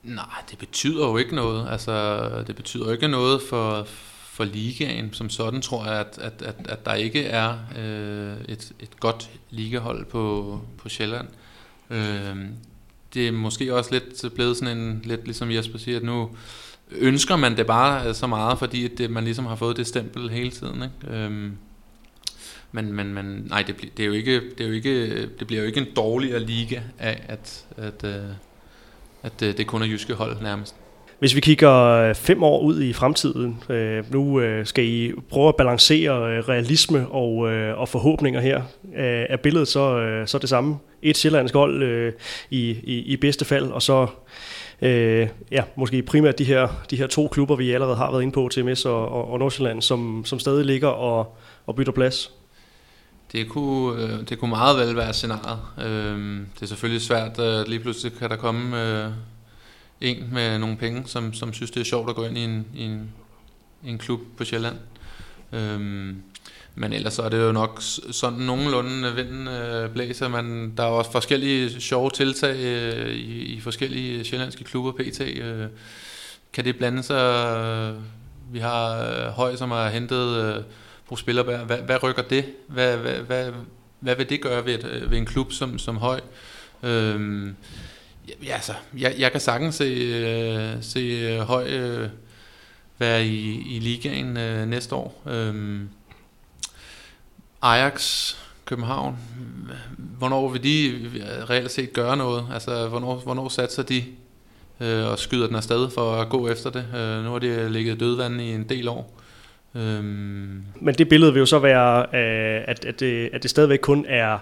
[0.03, 1.67] Nej, det betyder jo ikke noget.
[1.71, 3.87] Altså, det betyder ikke noget for,
[4.31, 8.71] for ligaen som sådan, tror jeg, at, at, at, at der ikke er øh, et,
[8.79, 11.27] et godt ligahold på, på Sjælland.
[11.89, 12.35] Øh,
[13.13, 16.29] det er måske også lidt blevet sådan en, lidt ligesom Jesper siger, at nu
[16.91, 20.29] ønsker man det bare øh, så meget, fordi det, man ligesom har fået det stempel
[20.29, 20.83] hele tiden.
[20.83, 21.17] Ikke?
[21.17, 21.51] Øh,
[22.71, 25.61] men, men, men nej, det, det, er jo ikke, det, er jo ikke, det bliver
[25.61, 28.25] jo ikke en dårligere liga af, at, at, øh,
[29.23, 30.75] at, at det kun er jyske hold nærmest.
[31.19, 35.47] Hvis vi kigger øh, fem år ud i fremtiden, øh, nu øh, skal I prøve
[35.47, 38.61] at balancere øh, realisme og, øh, og forhåbninger her.
[38.97, 40.77] Øh, er billedet så, øh, så det samme?
[41.01, 42.13] Et sjællandsk hold øh,
[42.49, 44.07] i, i, i bedste fald, og så
[44.81, 48.33] øh, ja, måske primært de her, de her to klubber, vi allerede har været inde
[48.33, 52.31] på, TMS og, og, og Nordsjælland, som, som stadig ligger og, og bytter plads.
[53.31, 55.59] Det kunne, øh, det kunne meget vel være scenariet.
[55.79, 59.11] Øh, det er selvfølgelig svært, at lige pludselig kan der komme øh,
[60.01, 62.67] en med nogle penge, som, som synes, det er sjovt at gå ind i en,
[62.75, 63.11] i en,
[63.83, 64.77] i en klub på Sjælland.
[65.53, 66.23] Øhm,
[66.75, 67.81] men ellers så er det jo nok
[68.11, 70.27] sådan nogenlunde vinden øh, blæser.
[70.27, 75.21] Man, der er også forskellige sjove tiltag øh, i, i forskellige sjællandske klubber pt.
[75.21, 75.67] Øh,
[76.53, 77.95] kan det blande sig?
[78.51, 80.63] Vi har øh, Høj, som har hentet øh,
[81.07, 81.59] Bro Spillerberg.
[81.59, 82.45] Hvad, hvad rykker det?
[82.67, 83.51] Hvad, hvad, hvad,
[83.99, 86.19] hvad vil det gøre ved, et, øh, ved en klub som, som Høj?
[86.83, 87.49] Øh,
[88.43, 92.09] Ja, altså, jeg, jeg kan sagtens se, øh, se øh, høj øh,
[92.99, 95.21] være i, i ligaen øh, næste år.
[95.25, 95.81] Øh,
[97.61, 98.33] Ajax,
[98.65, 99.17] København,
[99.97, 102.47] hvornår vil de øh, reelt set gøre noget?
[102.53, 104.03] Altså, hvornår, hvornår satser de
[104.79, 106.85] øh, og skyder den afsted for at gå efter det?
[106.95, 109.16] Øh, nu har de ligget dødvand i en del år.
[109.77, 110.63] Øhm.
[110.81, 114.05] Men det billede vil jo så være, øh, at, at, det, at det stadigvæk kun
[114.09, 114.37] er,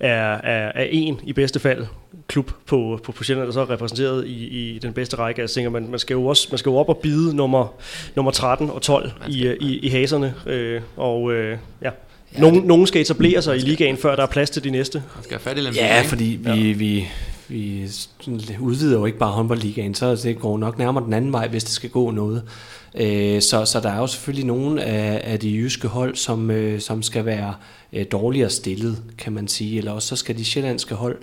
[0.00, 1.86] er, er, er en i bedste fald
[2.28, 5.40] klub på, på Sjælland, der så er repræsenteret i, i den bedste række.
[5.40, 7.74] Jeg tænker, man, man, skal jo også man skal jo op og bide nummer,
[8.16, 10.34] nummer 13 og 12 i, i, i haserne.
[10.46, 11.90] Øh, og øh, ja.
[12.34, 14.70] Ja, nogen, det, nogen skal etablere sig i ligaen, før der er plads til de
[14.70, 15.02] næste.
[15.14, 16.72] Man skal have fat i Ja, fordi vi, ja.
[16.72, 17.08] vi,
[17.48, 17.88] vi
[18.60, 21.72] udvider jo ikke bare håndboldligaen, så det går nok nærmere den anden vej, hvis det
[21.72, 22.42] skal gå noget.
[22.94, 26.80] Øh, så, så der er jo selvfølgelig nogle af, af de jyske hold, som, øh,
[26.80, 27.54] som skal være
[27.92, 29.78] øh, dårligere stillet, kan man sige.
[29.78, 31.18] Eller også så skal de sjællandske hold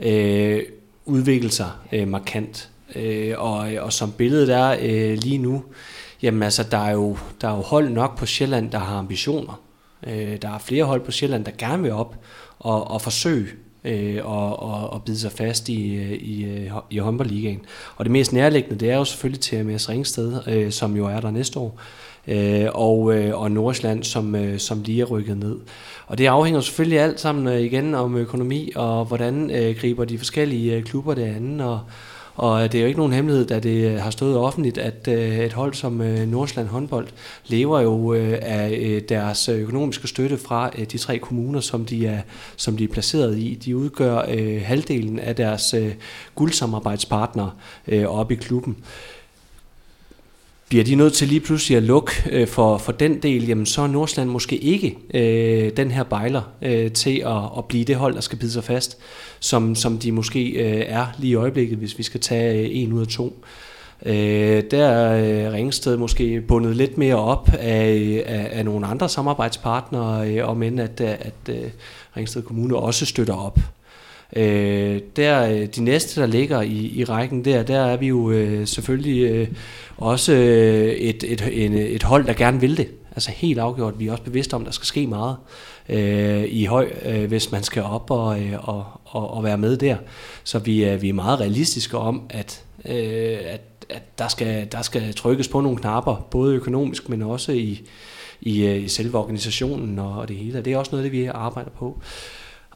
[0.00, 0.62] øh,
[1.04, 2.68] udvikle sig øh, markant.
[2.94, 5.64] Øh, og, og som billedet er øh, lige nu,
[6.22, 9.60] jamen altså, der er, jo, der er jo hold nok på Sjælland, der har ambitioner.
[10.06, 12.16] Øh, der er flere hold på Sjælland, der gerne vil op
[12.58, 13.48] og, og forsøge
[13.84, 17.60] øh, og, og, og bide sig fast i, øh, i, øh, i håndboldligaen.
[17.96, 21.30] Og det mest nærliggende, det er jo selvfølgelig TMS Ringsted, øh, som jo er der
[21.30, 21.80] næste år,
[22.28, 25.56] øh, og, øh, og Nordsjælland, som, øh, som lige er rykket ned.
[26.06, 30.18] Og det afhænger selvfølgelig alt sammen øh, igen om økonomi, og hvordan øh, griber de
[30.18, 31.80] forskellige øh, klubber det an, og,
[32.34, 35.08] og øh, det er jo ikke nogen hemmelighed, da det øh, har stået offentligt, at
[35.08, 37.08] øh, et hold som Nordsland Nordsjælland håndbold
[37.46, 42.20] lever jo af deres økonomiske støtte fra de tre kommuner, som de er,
[42.56, 43.54] som de er placeret i.
[43.64, 44.22] De udgør
[44.64, 45.74] halvdelen af deres
[46.34, 47.50] guldsamarbejdspartnere
[48.06, 48.76] oppe i klubben
[50.68, 53.82] bliver de nødt til lige pludselig at lukke øh, for, for den del, jamen så
[53.82, 58.14] er Nordsjælland måske ikke øh, den her bejler øh, til at, at blive det hold,
[58.14, 58.98] der skal bide sig fast,
[59.40, 62.92] som, som de måske øh, er lige i øjeblikket, hvis vi skal tage øh, en
[62.92, 63.44] ud af to.
[64.06, 69.08] Øh, der er øh, Ringsted måske bundet lidt mere op af, af, af nogle andre
[69.08, 71.70] samarbejdspartnere, øh, om end at, at, at øh,
[72.16, 73.58] Ringsted Kommune også støtter op.
[74.36, 78.30] Øh, der, øh, de næste, der ligger i, i rækken der, der er vi jo
[78.30, 79.48] øh, selvfølgelig øh,
[79.96, 82.88] også øh, et, et, en, et hold, der gerne vil det.
[83.12, 85.36] Altså helt afgjort, vi er også bevidste om, at der skal ske meget
[85.88, 89.76] øh, i høj, øh, hvis man skal op og, øh, og, og, og være med
[89.76, 89.96] der.
[90.44, 94.82] Så vi er, vi er meget realistiske om, at, øh, at, at der, skal, der
[94.82, 97.82] skal trykkes på nogle knapper, både økonomisk, men også i,
[98.40, 100.62] i, øh, i selve organisationen og det hele.
[100.62, 101.98] Det er også noget, det vi arbejder på.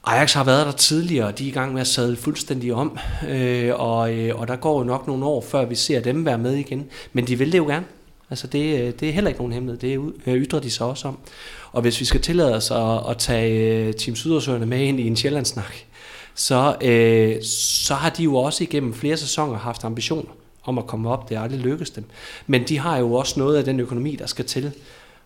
[0.04, 3.70] Ajax har været der tidligere, de er i gang med at sadle fuldstændig om, øh,
[3.74, 6.54] og, øh, og der går jo nok nogle år, før vi ser dem være med
[6.54, 6.86] igen.
[7.12, 7.86] Men de vil det jo gerne.
[8.30, 11.08] Altså det, øh, det er heller ikke nogen hemmelighed, det øh, ytrer de sig også
[11.08, 11.18] om.
[11.72, 15.06] Og hvis vi skal tillade os at, at tage øh, Team Sydersøerne med ind i
[15.06, 15.74] en Sjællandssnak,
[16.34, 20.30] så, øh, så har de jo også igennem flere sæsoner haft ambitioner
[20.64, 21.28] om at komme op.
[21.28, 22.04] Det har aldrig lykkedes dem.
[22.46, 24.72] Men de har jo også noget af den økonomi, der skal til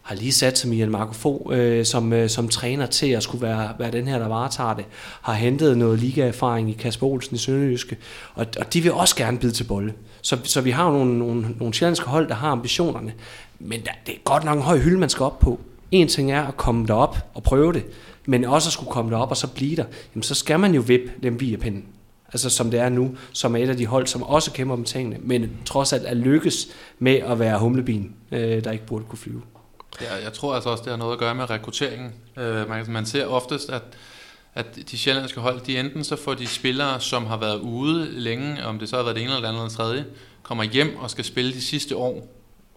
[0.02, 3.46] har lige sat som Ian Marco Fo øh, som, øh, som træner til at skulle
[3.46, 4.84] være, være den her, der varetager det.
[5.22, 7.96] Har hentet noget ligaerfaring i Kasper Olsen i Sønderjyske,
[8.34, 9.94] og, og de vil også gerne bide til bolle.
[10.22, 13.12] Så, så vi har nogle, nogle, nogle sjællandske hold, der har ambitionerne,
[13.58, 15.60] men der, det er godt nok en høj hylde, man skal op på.
[15.90, 17.84] En ting er at komme derop og prøve det,
[18.26, 19.84] men også at skulle komme derop og så blive der,
[20.14, 21.84] jamen så skal man jo vippe dem via pinden.
[22.32, 24.84] Altså som det er nu, som er et af de hold, som også kæmper om
[24.84, 29.18] tingene, men trods alt er lykkes med at være humlebien, øh, der ikke burde kunne
[29.18, 29.42] flyve.
[30.00, 32.14] Ja, jeg tror altså også, det har noget at gøre med rekrutteringen.
[32.36, 33.82] Øh, man, man ser oftest, at,
[34.54, 38.66] at de sjællandske hold, de enten så får de spillere, som har været ude længe,
[38.66, 40.04] om det så har været det ene eller andet eller tredje,
[40.42, 42.28] kommer hjem og skal spille de sidste år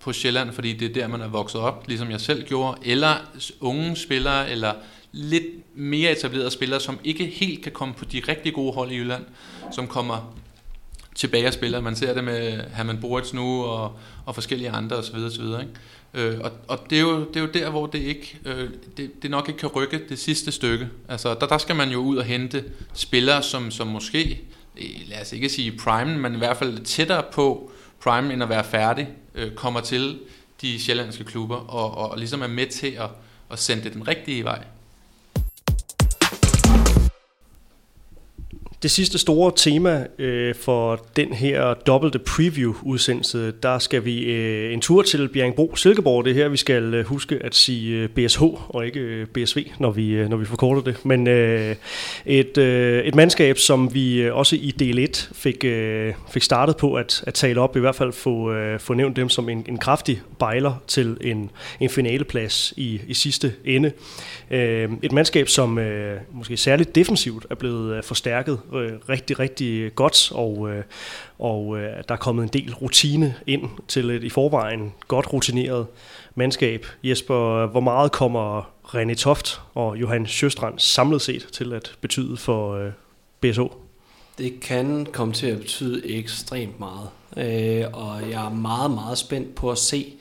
[0.02, 3.16] på Sjælland, fordi det er der, man er vokset op, ligesom jeg selv gjorde, eller
[3.60, 4.74] unge spillere, eller
[5.12, 8.96] lidt mere etablerede spillere, som ikke helt kan komme på de rigtig gode hold i
[8.96, 9.26] Jylland,
[9.72, 10.36] som kommer
[11.16, 11.82] tilbage og spiller.
[11.82, 15.16] Man ser det med Herman Boritz nu og, og forskellige andre osv.
[15.16, 15.44] osv.
[15.44, 15.68] Ikke?
[16.16, 19.24] Øh, og og det, er jo, det er jo der, hvor det ikke øh, det,
[19.24, 20.90] det nok ikke kan rykke det sidste stykke.
[21.10, 24.42] Altså, der, der skal man jo ud og hente spillere, som, som måske,
[24.78, 27.72] øh, lad os ikke sige prime, men i hvert fald tættere på
[28.04, 30.20] prime end at være færdig, øh, kommer til
[30.62, 33.10] de sjællandske klubber og, og, og ligesom er med til at,
[33.52, 34.64] at sende det den rigtige vej.
[38.86, 44.82] Det sidste store tema øh, for den her dobbelte preview-udsendelse, der skal vi øh, en
[44.82, 46.26] tur til Bjerringbro Silkeborg.
[46.26, 49.68] Det er her, vi skal øh, huske at sige øh, BSH og ikke øh, BSV,
[49.80, 51.06] når vi, øh, når vi forkorter det.
[51.06, 51.76] Men øh,
[52.26, 56.78] et, øh, et mandskab, som vi øh, også i del 1 fik, øh, fik startet
[56.78, 59.66] på at, at tale op, i hvert fald få, øh, få nævnt dem som en,
[59.68, 63.92] en kraftig bejler til en, en finaleplads i, i sidste ende.
[64.52, 69.96] Øh, et mandskab, som øh, måske særligt defensivt er blevet øh, forstærket øh, rigtig, rigtig
[69.96, 70.84] godt, og, øh,
[71.40, 75.88] og øh, der er kommet en del rutine ind til et i forvejen godt rutineret
[76.36, 76.86] mandskab.
[77.04, 82.76] Jesper, hvor meget kommer René Toft og Johan Sjøstrand samlet set til at betyde for
[82.76, 82.92] øh,
[83.42, 83.74] BSO?
[84.38, 89.56] Det kan komme til at betyde ekstremt meget, øh, og jeg er meget, meget spændt
[89.56, 90.14] på at se,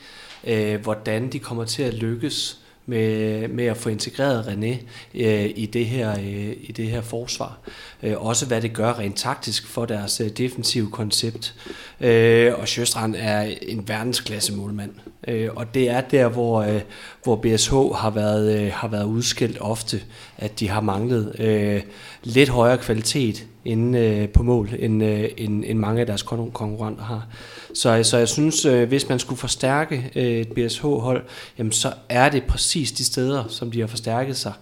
[0.45, 5.67] øh, hvordan de kommer til at lykkes med, med at få integreret René øh, i,
[5.67, 7.59] det her, øh, i det her forsvar.
[8.03, 11.55] Øh, også hvad det gør rent taktisk for deres øh, defensive koncept.
[12.01, 14.91] Øh, og Sjøstrand er en verdensklasse målmand.
[15.29, 16.81] Øh, og det er der, hvor, øh,
[17.23, 20.01] hvor BSH har været, øh, har været udskilt ofte,
[20.39, 21.83] at de har manglet øh,
[22.23, 27.05] lidt højere kvalitet inde øh, på mål, end, øh, end, end mange af deres konkurrenter
[27.05, 27.27] har.
[27.75, 31.23] Så, så jeg synes, øh, hvis man skulle forstærke øh, et BSH-hold,
[31.59, 34.53] jamen så er det præcis de steder, som de har forstærket sig.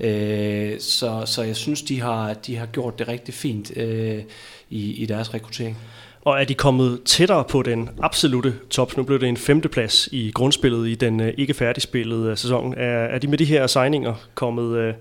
[0.00, 4.22] Øh, så, så jeg synes, de har, de har gjort det rigtig fint øh,
[4.70, 5.78] i, i deres rekruttering.
[6.24, 8.96] Og er de kommet tættere på den absolute top?
[8.96, 12.74] Nu blev det en femteplads i grundspillet i den øh, ikke færdigspillede øh, sæson.
[12.74, 14.94] Er, er de med de her signinger kommet, øh,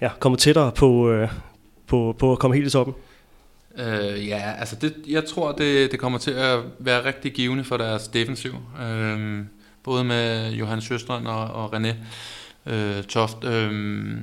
[0.00, 1.28] ja, kommet tættere på, øh,
[1.86, 2.94] på, på at komme helt i toppen?
[3.78, 7.76] Øh, ja, altså det, jeg tror, det, det kommer til at være rigtig givende for
[7.76, 8.54] deres defensiv.
[8.82, 9.40] Øh,
[9.82, 11.94] både med Johan Søstrand og, og René
[12.66, 13.44] øh, Toft.
[13.44, 14.16] Øh,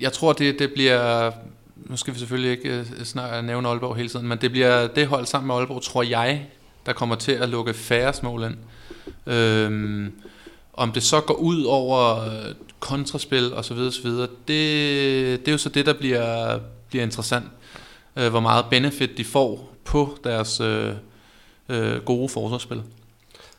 [0.00, 1.30] jeg tror, det, det bliver...
[1.76, 5.06] Nu skal vi selvfølgelig ikke øh, snart nævne Aalborg hele tiden, men det bliver det
[5.06, 6.46] hold sammen med Aalborg, tror jeg,
[6.86, 8.56] der kommer til at lukke færre mål ind.
[9.26, 10.12] Øhm,
[10.72, 15.48] om det så går ud over øh, kontraspil og så videre, så videre, det, det
[15.48, 17.44] er jo så det, der bliver, bliver interessant
[18.20, 20.92] øh, hvor meget benefit de får på deres øh,
[21.68, 22.82] øh, gode forsvarsspil.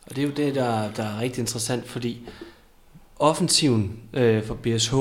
[0.06, 2.22] Og det er jo det, der, der er rigtig interessant, fordi
[3.20, 4.94] offensiven øh, for BSH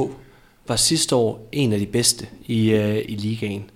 [0.68, 3.70] var sidste år en af de bedste i, øh, i ligaen.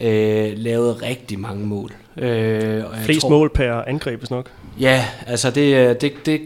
[0.00, 1.94] Øh, lavede rigtig mange mål.
[2.16, 4.50] Øh, og Flest tror, mål per angreb, nok.
[4.80, 6.40] Ja, altså det, øh, det, det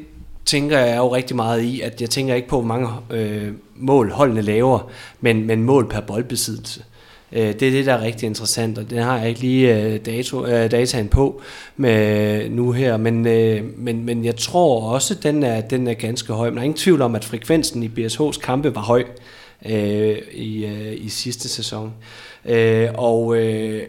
[0.44, 4.11] tænker jeg jo rigtig meget i, at jeg tænker ikke på, hvor mange øh, mål
[4.11, 6.85] holdene laver, men, men mål per boldbesiddelse.
[7.35, 10.01] Øh, det er det, der er rigtig interessant, og det har jeg ikke lige øh,
[10.07, 11.40] dato, øh, dataen på
[11.77, 15.94] med nu her, men, øh, men, men jeg tror også, at den er, den er
[15.94, 16.49] ganske høj.
[16.49, 19.05] Men der er ingen tvivl om, at frekvensen i BSH's kampe var høj
[19.66, 21.92] øh, i, øh, i sidste sæson.
[22.44, 23.83] Øh, og, øh,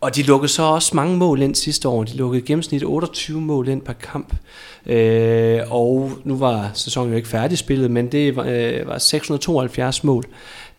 [0.00, 2.04] og de lukkede så også mange mål ind sidste år.
[2.04, 4.34] De lukkede gennemsnit 28 mål ind per kamp.
[4.86, 10.24] Øh, og nu var sæsonen jo ikke færdigspillet, men det var, øh, var 672 mål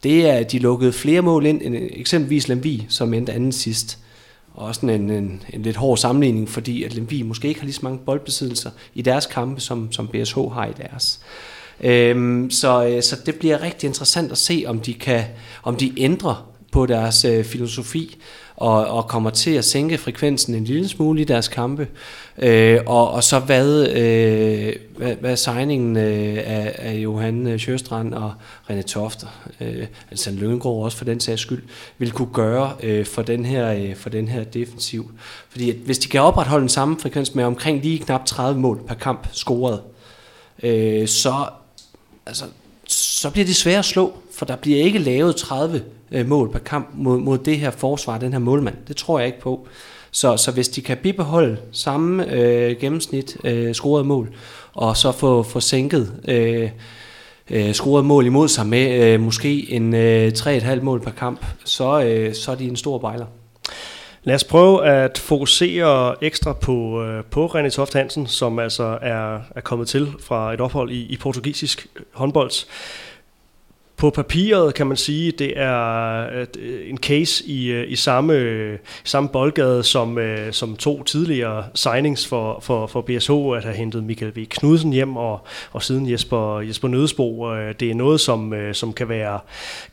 [0.03, 3.99] det er, at de lukkede flere mål ind, end eksempelvis Lemvi, som endte anden sidst.
[4.53, 7.75] Og også en, en, en lidt hård sammenligning, fordi at Lemvi måske ikke har lige
[7.75, 11.19] så mange boldbesiddelser i deres kampe, som, som BSH har i deres.
[11.81, 15.23] Øhm, så, øh, så det bliver rigtig interessant at se, om de kan,
[15.63, 18.17] om de ændrer på deres øh, filosofi,
[18.57, 21.87] og, og kommer til at sænke frekvensen en lille smule i deres kampe.
[22.37, 28.33] Øh, og, og så hvad, øh, hvad, hvad signingen øh, af, af Johan Sjøstrand og
[28.69, 29.27] René Tofter,
[29.61, 31.63] øh, altså Lyngård også for den sags skyld,
[31.97, 35.11] vil kunne gøre øh, for, den her, øh, for den her defensiv.
[35.49, 38.81] Fordi at hvis de kan opretholde den samme frekvens med omkring lige knap 30 mål
[38.87, 39.81] per kamp scoret,
[40.63, 41.45] øh, så,
[42.25, 42.45] altså,
[42.87, 46.59] så bliver det svært at slå, for der bliver ikke lavet 30 øh, mål per
[46.59, 48.75] kamp mod, mod det her forsvar, den her målmand.
[48.87, 49.67] Det tror jeg ikke på.
[50.11, 54.33] Så, så hvis de kan bibeholde samme øh, gennemsnit øh, scoret mål,
[54.73, 56.69] og så få, få sænket øh,
[57.49, 62.01] øh, scoret mål imod sig med øh, måske en øh, 3,5 mål per kamp, så,
[62.01, 63.25] øh, så er de en stor bejler.
[64.23, 69.39] Lad os prøve at fokusere ekstra på, øh, på René Toft Hansen, som altså er,
[69.55, 72.51] er kommet til fra et ophold i, i portugisisk håndbold.
[73.97, 78.77] På papiret kan man sige, det er øh, øh, en case i, øh, i samme,
[79.03, 80.19] samme boldgade som,
[80.51, 84.45] som to tidligere signings for, for, for BSH, at have hentet Michael V.
[84.45, 85.39] Knudsen hjem og,
[85.71, 87.55] og siden Jesper, Jesper Nødesbo.
[87.79, 89.39] Det er noget, som, som kan være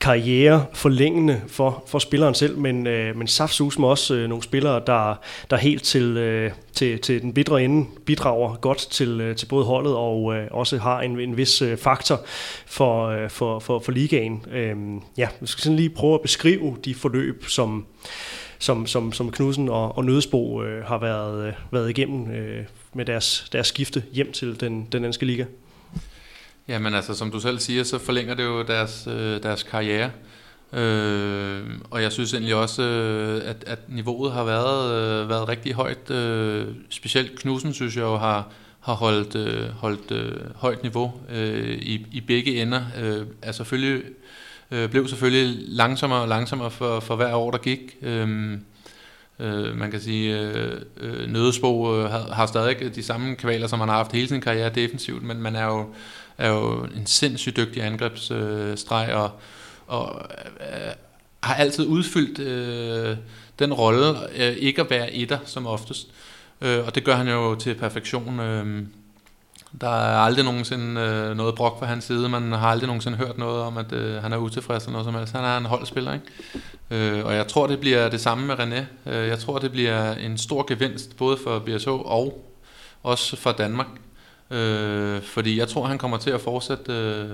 [0.00, 2.82] karriere forlængende for, for spilleren selv, men,
[3.18, 7.86] men Safsus med også nogle spillere, der, der helt til, til, til den bidre ende
[8.06, 12.20] bidrager godt til, til både holdet og også har en, en vis faktor
[12.66, 14.44] for, for, for, for ligaen.
[14.52, 17.86] Øhm, ja, vi skal sådan lige prøve at beskrive de forløb, som,
[18.58, 22.64] som, som, som Knudsen og, og Nødesbo øh, har været, øh, været igennem øh,
[22.94, 25.44] med deres, deres skifte hjem til den, den danske liga.
[26.68, 30.10] Jamen altså, som du selv siger, så forlænger det jo deres, øh, deres karriere.
[30.72, 35.72] Øh, og jeg synes egentlig også, øh, at, at niveauet har været, øh, været rigtig
[35.72, 36.10] højt.
[36.10, 38.52] Øh, specielt Knudsen synes jeg jo har,
[38.84, 42.82] har holdt, øh, holdt øh, højt niveau øh, i, i begge ender.
[43.00, 44.02] Øh, er selvfølgelig,
[44.70, 47.96] øh, blev selvfølgelig langsommere og langsommere for, for hver år, der gik.
[48.02, 48.52] Øh,
[49.38, 53.80] øh, man kan sige, øh, øh Nødesbo øh, har, har stadig de samme kvaler, som
[53.80, 55.86] han har haft hele sin karriere defensivt, men man er jo,
[56.38, 59.30] er jo en sindssygt dygtig angrebsstreg, øh, og,
[59.86, 60.22] og
[60.60, 60.92] øh,
[61.42, 63.16] har altid udfyldt øh,
[63.58, 66.08] den rolle, øh, ikke at være etter som oftest.
[66.08, 66.33] Øh,
[66.64, 68.40] øh, og det gør han jo til perfektion.
[68.40, 68.86] Øh,
[69.80, 72.28] der er aldrig nogensinde øh, noget brok på hans side.
[72.28, 75.14] Man har aldrig nogensinde hørt noget om, at øh, han er utilfreds eller noget som
[75.14, 75.32] helst.
[75.32, 76.26] Han er en holdspiller, ikke?
[76.90, 79.10] Øh, og jeg tror, det bliver det samme med René.
[79.10, 82.50] Øh, jeg tror, det bliver en stor gevinst, både for BSH og
[83.02, 83.86] også for Danmark.
[84.50, 87.28] Øh, fordi jeg tror, han kommer til at fortsætte øh,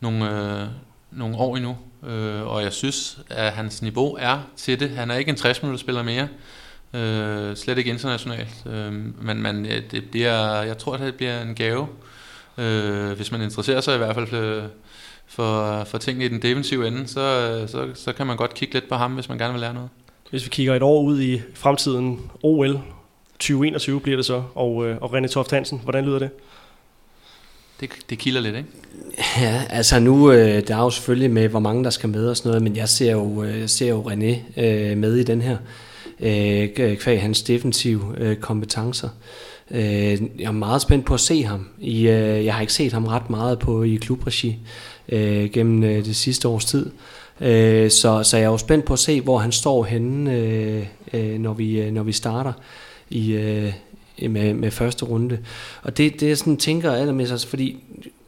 [0.00, 0.66] nogle, øh,
[1.10, 1.76] nogle år endnu.
[2.06, 4.90] Øh, og jeg synes, at hans niveau er til det.
[4.90, 6.28] Han er ikke en 60 spiller mere.
[6.94, 8.66] Øh, slet ikke internationalt.
[8.66, 8.92] Øh,
[9.22, 11.86] men men det bliver, jeg tror, det bliver en gave,
[12.58, 14.62] øh, hvis man interesserer sig i hvert fald for,
[15.26, 18.88] for, for tingene i den defensive ende, så, så, så kan man godt kigge lidt
[18.88, 19.88] på ham, hvis man gerne vil lære noget.
[20.30, 22.80] Hvis vi kigger et år ud i fremtiden, OL
[23.32, 26.30] 2021 bliver det så, og, øh, og René Toft Hansen, hvordan lyder det?
[27.80, 28.68] Det, det kilder lidt, ikke?
[29.40, 32.36] Ja, altså nu, øh, der er jo selvfølgelig med, hvor mange der skal med og
[32.36, 35.42] sådan noget, men jeg ser jo, øh, jeg ser jo René øh, med i den
[35.42, 35.56] her
[36.20, 39.08] Øh, øh, kvæg hans defensive øh, kompetencer.
[39.70, 39.80] Øh,
[40.38, 41.66] jeg er meget spændt på at se ham.
[41.80, 44.58] I, øh, jeg har ikke set ham ret meget på i klubregi
[45.08, 46.90] øh, gennem øh, det sidste års tid.
[47.40, 50.86] Øh, så, så jeg er jo spændt på at se, hvor han står henne, øh,
[51.12, 52.52] øh, når, vi, øh, når vi starter
[53.10, 53.72] i, øh,
[54.28, 55.38] med, med første runde.
[55.82, 57.76] Og det, det jeg sådan tænker allermest, altså fordi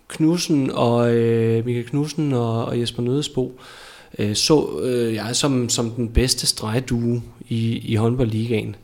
[0.09, 3.61] Knudsen og øh, Michael Knudsen og, og Jesper Nødesbo,
[4.19, 8.77] øh, så øh, jeg som, som den bedste stregdue i, i håndboldligaen.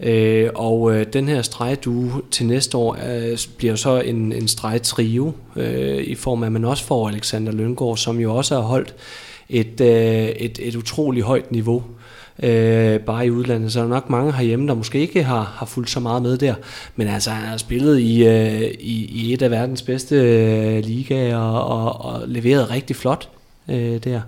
[0.00, 5.32] Øh, og øh, den her stregdue til næste år øh, bliver så en, en stregtrio
[5.56, 8.94] øh, i form af, at man også får Alexander Løngård, som jo også har holdt
[9.48, 11.82] et, øh, et, et utroligt højt niveau
[12.42, 13.72] øh, bare i udlandet.
[13.72, 16.38] Så er der nok mange herhjemme, der måske ikke har, har fulgt så meget med
[16.38, 16.54] der.
[16.96, 21.36] Men altså, han har spillet i, øh, i, i et af verdens bedste øh, ligaer
[21.36, 23.28] og, og, og leveret rigtig flot
[23.68, 24.20] øh, der.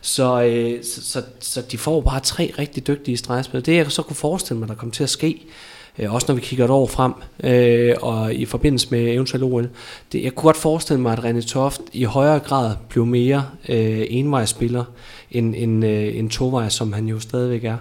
[0.00, 3.64] Så, øh, så, så, så de får bare tre rigtig dygtige stregspillere.
[3.64, 5.42] Det jeg så kunne forestille mig, der kommer til at ske,
[5.98, 7.12] øh, også når vi kigger et år frem,
[7.44, 9.68] øh, og i forbindelse med eventuelt OL,
[10.12, 14.06] det, jeg kunne godt forestille mig, at René Toft i højere grad blev mere øh,
[14.10, 14.84] envejsspiller
[15.30, 17.76] end, en, øh, en tovej, som han jo stadigvæk er.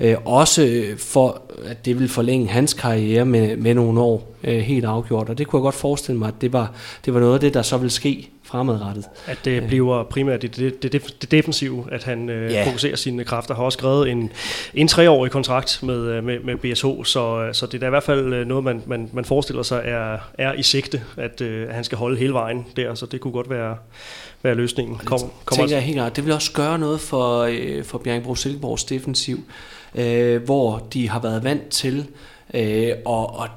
[0.00, 4.84] Øh, også for, at det vil forlænge hans karriere med, med nogle år øh, helt
[4.84, 5.28] afgjort.
[5.28, 6.72] Og det kunne jeg godt forestille mig, at det var,
[7.04, 9.04] det var noget af det, der så ville ske fremadrettet.
[9.26, 10.92] At det bliver primært det, det, det,
[11.22, 12.66] det defensive, at han øh, Ja.
[12.66, 13.54] fokuserer sine kræfter.
[13.54, 14.30] Har også skrevet en,
[14.74, 18.02] en treårig kontrakt med, øh, med, med BSH, så, så det er da i hvert
[18.02, 21.84] fald øh, noget, man, man, man forestiller sig er, er i sigte, at øh, han
[21.84, 23.76] skal holde hele vejen der, så det kunne godt være,
[24.42, 24.98] være løsningen.
[25.04, 26.16] Kom, kommer tænker jeg helt klart.
[26.16, 29.40] Det vil også gøre noget for, øh, for Bjergbro Silkeborgs defensiv,
[29.96, 32.06] øh, hvor de har været vant til
[32.54, 33.48] øh, og, og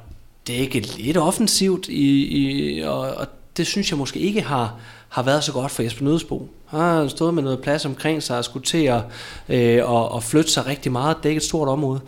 [0.48, 3.28] dække lidt offensivt, i, i, og, og
[3.58, 4.76] det synes jeg måske ikke har,
[5.10, 6.50] har været så godt for Jesper Nødsbo.
[6.66, 9.02] Han har stået med noget plads omkring sig og skulle til at,
[9.50, 12.02] øh, og, og flytte sig rigtig meget, dække et stort område.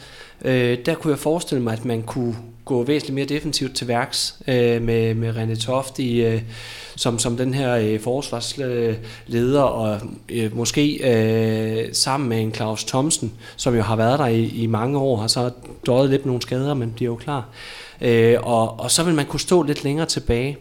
[0.45, 2.35] Øh, der kunne jeg forestille mig, at man kunne
[2.65, 6.41] gå væsentligt mere defensivt til værks øh, med, med René Toft i, øh,
[6.95, 13.33] som, som den her øh, forsvarsleder, og øh, måske øh, sammen med en Claus Thomsen,
[13.55, 15.51] som jo har været der i, i mange år, har så
[15.85, 17.49] døjet lidt med nogle skader, men bliver jo klar.
[18.01, 20.57] Øh, og, og så vil man kunne stå lidt længere tilbage.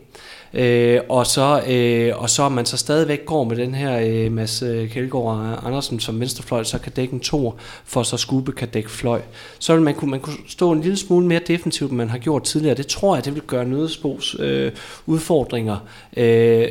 [0.55, 4.63] Øh, og, så, øh, og så man så stadigvæk går med den her øh, Mads
[4.63, 8.91] øh, Kjeldgaard Andersen som venstrefløj, så kan dække en tor, for så Skube kan dække
[8.91, 9.21] fløj.
[9.59, 12.19] Så vil man kunne, man kunne stå en lille smule mere defensivt, end man har
[12.19, 12.75] gjort tidligere.
[12.77, 14.73] Det tror jeg, det vil gøre Nødesbos øh,
[15.07, 15.77] udfordringer
[16.17, 16.69] øh,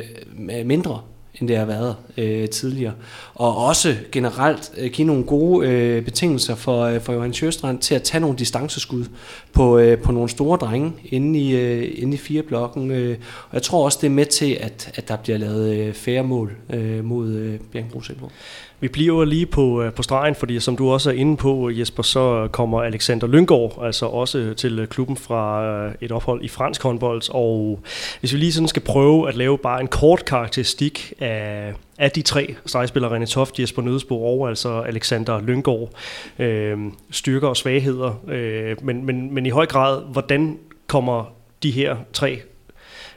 [0.64, 1.00] mindre
[1.40, 2.92] end det har været øh, tidligere.
[3.34, 7.94] Og også generelt øh, give nogle gode øh, betingelser for, øh, for Johan Sjøstrand til
[7.94, 9.04] at tage nogle distanceskud
[9.52, 12.90] på, øh, på nogle store drenge inde i, øh, inde i fire blokken.
[12.90, 13.18] Øh,
[13.48, 16.22] og jeg tror også, det er med til, at, at der bliver lavet øh, færre
[16.22, 18.32] mål øh, mod øh, Bjergbro Silkeborg.
[18.80, 22.02] Vi bliver lige på, øh, på stregen, fordi som du også er inde på, Jesper,
[22.02, 26.82] så kommer Alexander Lyngård altså også til øh, klubben fra øh, et ophold i fransk
[26.82, 27.22] håndbold.
[27.30, 27.80] Og
[28.20, 32.22] hvis vi lige sådan skal prøve at lave bare en kort karakteristik af, af de
[32.22, 35.90] tre stregspillere, René Toft, Jesper Nødesbo og altså Alexander Lyngård,
[36.38, 36.78] øh,
[37.10, 41.24] styrker og svagheder, øh, men, men, men i høj grad, hvordan kommer
[41.62, 42.40] de her tre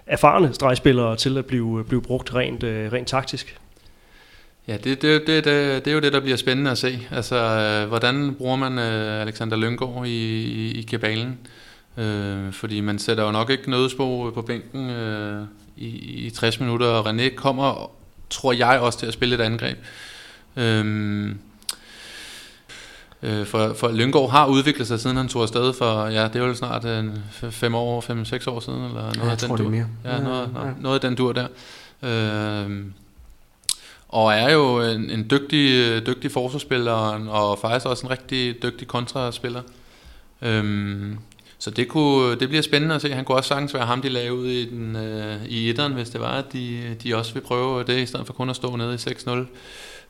[0.08, 3.60] erfarne stregspillere til at blive, blive brugt rent, øh, rent taktisk?
[4.68, 7.08] Ja, det, det, det, det, det er jo det, der bliver spændende at se.
[7.12, 10.10] Altså, øh, hvordan bruger man øh, Alexander Lyngård i,
[10.44, 11.38] i, i kabalen?
[11.98, 15.44] Øh, fordi man sætter jo nok ikke nødesbo på bænken øh,
[15.78, 15.88] i,
[16.26, 17.92] i 60 minutter, og René kommer,
[18.30, 19.78] tror jeg, også til at spille et angreb.
[20.58, 21.30] Øh,
[23.24, 26.46] øh, for, for Lyngård har udviklet sig, siden han tog afsted for, ja, det er
[26.46, 27.06] jo snart øh,
[27.52, 29.72] fem år, fem, seks år siden, eller noget jeg af den tror, det dur.
[29.72, 29.88] mere.
[30.06, 30.74] Ja, noget, Ja, ja.
[30.80, 31.48] noget af den dur der.
[32.04, 32.82] Øh,
[34.14, 36.92] og er jo en, en dygtig, dygtig forsvarsspiller,
[37.30, 39.62] og, faktisk også en rigtig dygtig kontraspiller.
[40.42, 41.18] Øhm,
[41.58, 43.14] så det, kunne, det bliver spændende at se.
[43.14, 46.10] Han kunne også sagtens være ham, de lagde ud i, den, øh, i etteren, hvis
[46.10, 48.76] det var, at de, de også vil prøve det, i stedet for kun at stå
[48.76, 49.30] nede i 6-0.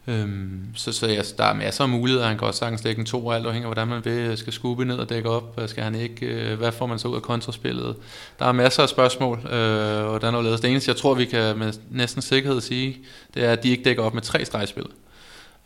[0.08, 2.28] Øhm, så så ja, der er masser af muligheder.
[2.28, 4.38] Han kan også sagtens dække en to, alt afhængig af, hvordan man vil.
[4.38, 5.60] Skal skubbe ned og dække op?
[5.68, 6.26] Skal han ikke?
[6.26, 7.96] Øh, Hvad får man så ud af kontraspillet?
[8.40, 10.62] Der er masser af spørgsmål, øh, og der er noget lavet.
[10.62, 12.98] Det eneste, jeg tror, vi kan med næsten sikkerhed sige,
[13.34, 14.86] det er, at de ikke dækker op med tre stregspil.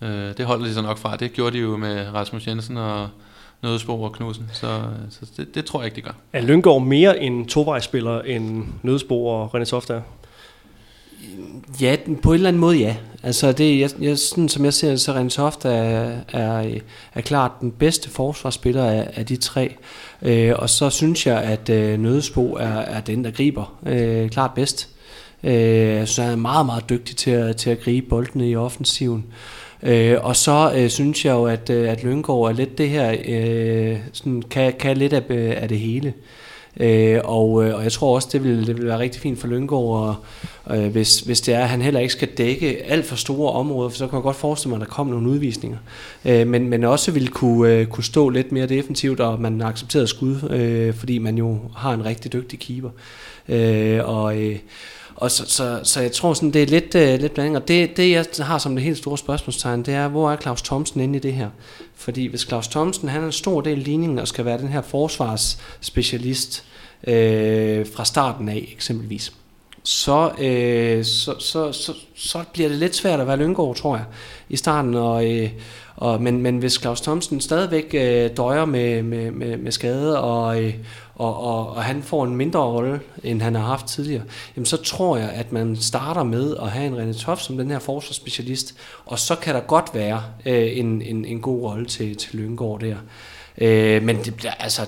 [0.01, 1.15] Øh, det holder de så nok fra.
[1.15, 3.09] Det gjorde de jo med Rasmus Jensen og
[3.63, 4.49] Nødesbo og Knudsen.
[4.53, 6.13] Så, øh, så det, det tror jeg ikke, de gør.
[6.33, 10.01] Er Lyngård mere en tovejsspiller end Nødspor og René Toft er?
[11.82, 12.95] Ja, på en eller anden måde ja.
[13.24, 16.80] Altså det, jeg, jeg, sådan som jeg ser det, så Rens Hoft er, er,
[17.13, 19.76] er klart den bedste forsvarsspiller af, af de tre.
[20.22, 24.51] Øh, og så synes jeg, at øh, Nødesbo er, er den, der griber øh, klart
[24.53, 24.89] bedst.
[25.43, 28.55] Øh, jeg synes, han er meget, meget dygtig til at, til at gribe boldene i
[28.55, 29.26] offensiven.
[29.84, 33.15] Øh, og så øh, synes jeg jo, at, øh, at Lyngård er lidt det her,
[33.28, 35.24] øh, sådan, kan, kan lidt af,
[35.61, 36.07] af det hele.
[36.07, 36.13] Øh,
[36.80, 39.47] Øh, og, øh, og jeg tror også, det vil, det vil være rigtig fint for
[39.47, 40.23] Lyngård,
[40.65, 43.51] og, øh, hvis, hvis det er, at han heller ikke skal dække alt for store
[43.51, 45.78] områder, for så kan jeg godt forestille mig, at der kommer nogle udvisninger.
[46.25, 50.05] Øh, men, men også vil kunne, øh, kunne stå lidt mere defensivt, og man accepterer
[50.05, 52.89] skud, øh, fordi man jo har en rigtig dygtig keeper.
[53.49, 54.55] Øh, og øh,
[55.18, 57.55] og så, så, så jeg tror sådan, det er lidt, øh, lidt blanding.
[57.55, 60.61] Og det, det, jeg har som det helt store spørgsmålstegn, det er, hvor er Claus
[60.61, 61.49] Thomsen inde i det her?
[61.95, 64.68] Fordi hvis Claus Thomsen, han er en stor del af ligningen, og skal være den
[64.68, 66.63] her forsvarsspecialist
[67.07, 69.34] øh, fra starten af, eksempelvis,
[69.84, 74.05] så, øh, så, så, så, så bliver det lidt svært at være Lyngård, tror jeg,
[74.49, 74.95] i starten.
[74.95, 75.49] Og, øh,
[75.95, 80.63] og, men, men hvis Claus Thomsen stadigvæk øh, døjer med, med, med, med skade, og,
[80.63, 80.74] øh,
[81.18, 84.24] og, og, og han får en mindre rolle, end han har haft tidligere,
[84.55, 87.72] jamen så tror jeg, at man starter med at have en René Toft som den
[87.72, 92.15] her forsvarsspecialist, og så kan der godt være øh, en, en, en god rolle til,
[92.15, 92.95] til Lyngård der.
[93.57, 94.86] Øh, men det altså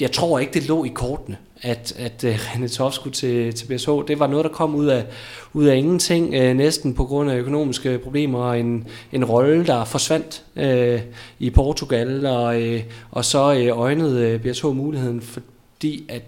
[0.00, 3.66] jeg tror ikke, det lå i kortene, at, at uh, René Toft skulle til, til
[3.66, 3.90] BSH.
[4.08, 5.06] Det var noget, der kom ud af,
[5.52, 9.84] ud af ingenting, øh, næsten på grund af økonomiske problemer, og en, en rolle, der
[9.84, 11.00] forsvandt øh,
[11.38, 16.22] i Portugal, og, øh, og så øh, øjnede øh, BSH muligheden, fordi at,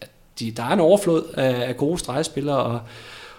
[0.00, 0.10] at
[0.40, 2.80] de, der er en overflod af, af gode stregspillere, og,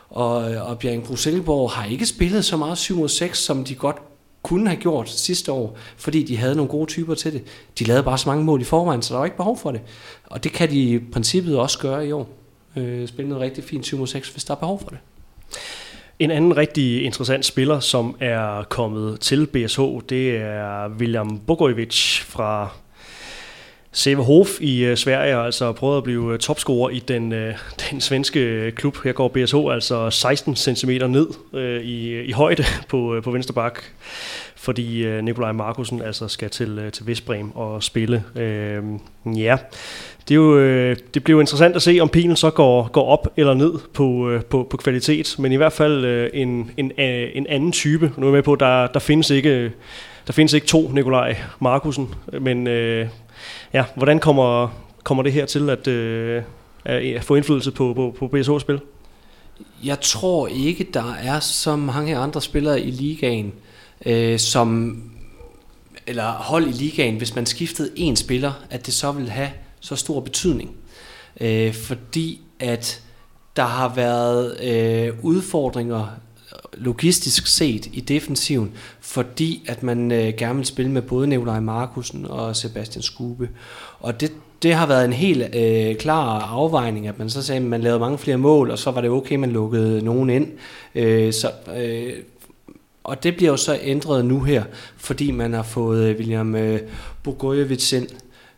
[0.10, 4.11] og, og Bjørn Bruselborg har ikke spillet så meget 7 6, som de godt
[4.44, 7.44] kunne have gjort sidste år, fordi de havde nogle gode typer til det.
[7.80, 9.82] De lavede bare så mange mål i forvejen, så der var ikke behov for det.
[10.24, 12.30] Og det kan de i princippet også gøre i år.
[12.76, 14.98] Øh, spille noget rigtig fint 7 6, hvis der er behov for det.
[16.20, 22.70] En anden rigtig interessant spiller, som er kommet til BSH, det er William Bogojevic fra
[23.94, 27.56] Sevehof i øh, Sverige har altså prøvet at blive øh, topscorer i den, øh,
[27.92, 28.98] den svenske øh, klub.
[29.04, 33.32] Her går BSH altså 16 cm ned øh, i, øh, i højde på, øh, på
[33.32, 33.80] venstre bak,
[34.56, 38.24] fordi øh, Nikolaj Markusen altså skal til, øh, til Vestbrem og spille.
[38.36, 38.84] Øh,
[39.26, 39.58] ja,
[40.28, 43.06] det, er jo, øh, det bliver jo interessant at se, om pilen så går, går
[43.06, 46.92] op eller ned på, øh, på, på kvalitet, men i hvert fald øh, en, en,
[46.98, 48.12] øh, en anden type.
[48.18, 49.72] Nu er jeg med på, der, der findes ikke...
[50.28, 52.10] Der findes ikke to Nikolaj Markusen,
[52.42, 53.08] men øh,
[53.74, 54.68] ja, hvordan kommer,
[55.04, 56.44] kommer det her til at, øh,
[56.86, 58.80] at få indflydelse på, på, på BSH-spil?
[59.84, 63.54] Jeg tror ikke, der er så mange andre spillere i ligaen,
[64.06, 64.98] øh, som
[66.08, 69.96] eller hold i ligaen, hvis man skiftede en spiller, at det så vil have så
[69.96, 70.76] stor betydning.
[71.42, 73.02] Øh, fordi at
[73.56, 76.08] der har været øh, udfordringer
[76.74, 82.26] logistisk set i defensiven, fordi at man øh, gerne vil spille med både Nikolaj Markusen
[82.26, 83.50] og Sebastian Skube.
[84.00, 84.32] Og det,
[84.64, 88.00] det har været en helt øh, klar afvejning, at man så sagde, at man lavede
[88.00, 90.48] mange flere mål, og så var det okay, man lukkede nogen ind.
[90.96, 92.14] Øh, så, øh,
[93.04, 94.64] og det bliver jo så ændret nu her,
[94.98, 96.80] fordi man har fået øh, William øh,
[97.24, 98.08] Bogojevic ind,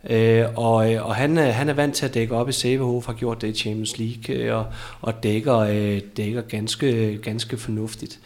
[0.10, 3.06] Øh, og, øh, og han, øh, han er vant til at dække op i Sæbehof,
[3.06, 4.66] har gjort det i Champions League, øh, og,
[5.02, 8.20] og dækker, øh, dækker ganske, ganske fornuftigt.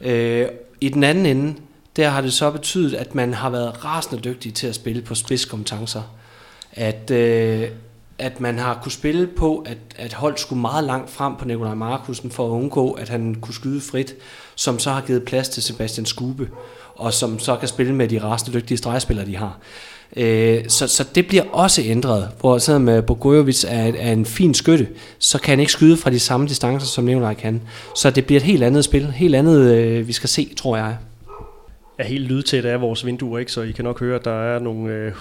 [0.00, 0.48] Øh,
[0.80, 1.54] I den anden ende,
[1.96, 5.14] der har det så betydet, at man har været rasende dygtig til at spille på
[5.14, 6.02] spidskompetencer.
[6.72, 7.68] At, øh,
[8.18, 11.74] at man har kunne spille på, at, at hold skulle meget langt frem på Nikolaj
[11.74, 14.14] Markusen for at undgå, at han kunne skyde frit,
[14.54, 16.48] som så har givet plads til Sebastian Skube,
[16.94, 19.58] og som så kan spille med de rasende dygtige stregspillere, de har.
[20.16, 24.88] Øh, så, så det bliver også ændret, hvor selvom Bogojovic er, er en fin skytte,
[25.18, 27.62] så kan han ikke skyde fra de samme distancer, som Nikolaj kan.
[27.96, 30.96] Så det bliver et helt andet spil, helt andet øh, vi skal se, tror jeg.
[31.98, 33.52] Er helt lydtæt af vores vinduer, ikke?
[33.52, 35.12] så I kan nok høre, at der er nogle øh,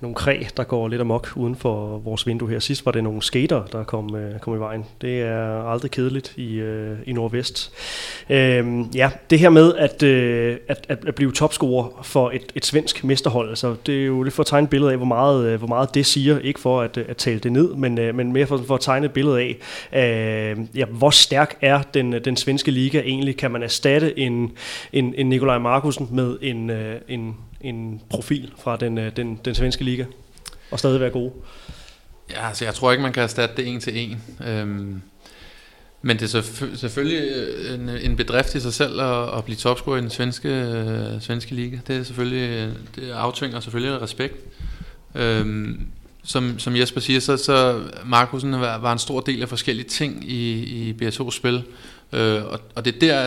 [0.00, 2.58] nogle kræ, der går lidt amok uden for vores vindue her.
[2.58, 4.84] Sidst var det nogle skater, der kom, øh, kom i vejen.
[5.00, 7.72] Det er aldrig kedeligt i, øh, i Nordvest.
[8.30, 12.66] Øh, ja, det her med at, øh, at, at, at blive topscorer for et, et
[12.66, 15.46] svensk mesterhold, altså, det er jo lidt for at tegne et billede af, hvor meget,
[15.46, 16.38] øh, hvor meget det siger.
[16.38, 19.06] Ikke for at, at tale det ned, men, øh, men mere for, for at tegne
[19.06, 19.56] et billede af,
[19.92, 23.36] øh, ja, hvor stærk er den, øh, den svenske liga egentlig?
[23.36, 24.52] Kan man erstatte en,
[24.92, 29.54] en, en Nikolaj Markusen med en, øh, en en profil fra den, øh, den, den
[29.54, 30.04] svenske liga,
[30.70, 31.32] og stadig være gode?
[32.30, 34.22] Ja, altså jeg tror ikke, man kan erstatte det en til en.
[34.46, 35.02] Øhm,
[36.02, 36.42] men det er
[36.76, 40.48] selvfølgelig øh, en, en bedrift i sig selv at, at blive topscorer i den svenske,
[40.48, 41.78] øh, svenske liga.
[41.86, 44.34] Det er selvfølgelig, øh, det aftvinger selvfølgelig respekt.
[45.14, 45.86] Øhm,
[46.22, 50.30] som, som Jesper siger, så, så Markusen var, var en stor del af forskellige ting
[50.30, 51.62] i, i BSO's spil.
[52.12, 53.20] Øh, og, og det er der,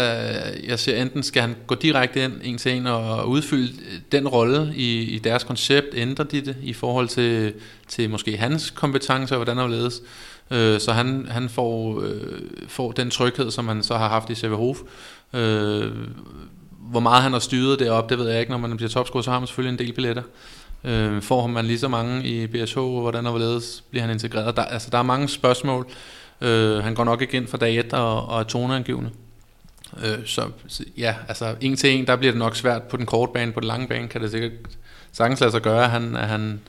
[0.68, 3.74] jeg ser enten skal han gå direkte ind en til en og udfylde
[4.12, 7.54] den rolle i, i deres koncept, ændrer de det i forhold til,
[7.88, 10.02] til måske hans kompetencer, hvordan han ledes.
[10.52, 14.36] Øh, så han, han får, øh, får den tryghed, som han så har haft i
[14.36, 14.78] Severhof.
[15.34, 15.92] Øh,
[16.92, 18.52] hvor meget han har styret deroppe, det ved jeg ikke.
[18.52, 20.24] Når man bliver topscorer, så har man selvfølgelig en del billetter.
[20.84, 24.56] Øh, får man lige så mange i BSH, hvordan og hvorledes bliver han integreret?
[24.56, 25.88] Der, altså, der er mange spørgsmål.
[26.44, 29.10] Øh, han går nok ikke ind for dag 1 og, og er toneangivende.
[30.06, 30.50] Øh, så
[30.98, 33.52] ja, altså en til en, der bliver det nok svært på den korte bane.
[33.52, 34.52] På den lange bane kan det sikkert
[35.12, 36.62] sagtens lade sig gøre, at han, at han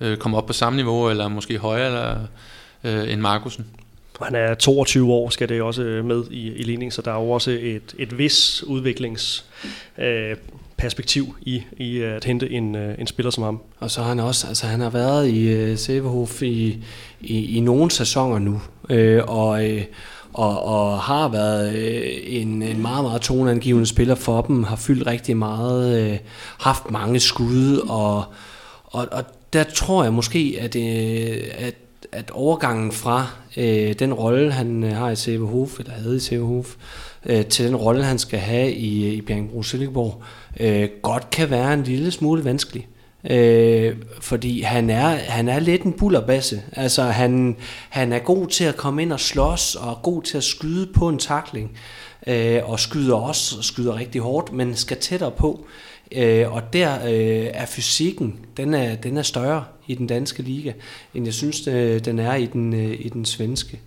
[0.00, 2.16] øh, kommer op på samme niveau, eller måske højere eller,
[2.84, 3.66] øh, end Markusen.
[4.22, 7.30] Han er 22 år, skal det også med i, i ligning, så der er jo
[7.30, 9.44] også et, et vis udviklings
[9.98, 10.36] øh,
[10.76, 13.60] perspektiv i, i at hente en, øh, en spiller som ham.
[13.78, 16.84] Og så har han også, altså han har været i uh, Severhof i,
[17.20, 18.60] i, i nogle sæsoner nu,
[18.90, 19.82] øh, og, øh,
[20.32, 25.06] og, og har været øh, en, en meget, meget toneangivende spiller for dem, har fyldt
[25.06, 26.18] rigtig meget, øh,
[26.58, 28.24] haft mange skud, og,
[28.84, 31.74] og, og der tror jeg måske, at, øh, at
[32.12, 33.26] at overgangen fra
[33.56, 36.74] øh, den rolle, han øh, har i CVHOF, eller havde i CVHOF,
[37.26, 40.22] øh, til den rolle, han skal have i, i Bjergbro Silkeborg,
[40.60, 42.88] øh, godt kan være en lille smule vanskelig.
[43.30, 46.62] Øh, fordi han er, han er lidt en bullerbasse.
[46.72, 47.56] Altså han,
[47.88, 51.08] han er god til at komme ind og slås, og god til at skyde på
[51.08, 51.78] en takling.
[52.26, 55.66] Øh, og skyder også, og skyder rigtig hårdt, men skal tættere på.
[56.12, 60.72] øh, og der øh, er fysikken, den er, den er større i den danske liga,
[61.14, 63.80] end jeg synes, øh, den er i den, øh, i den svenske.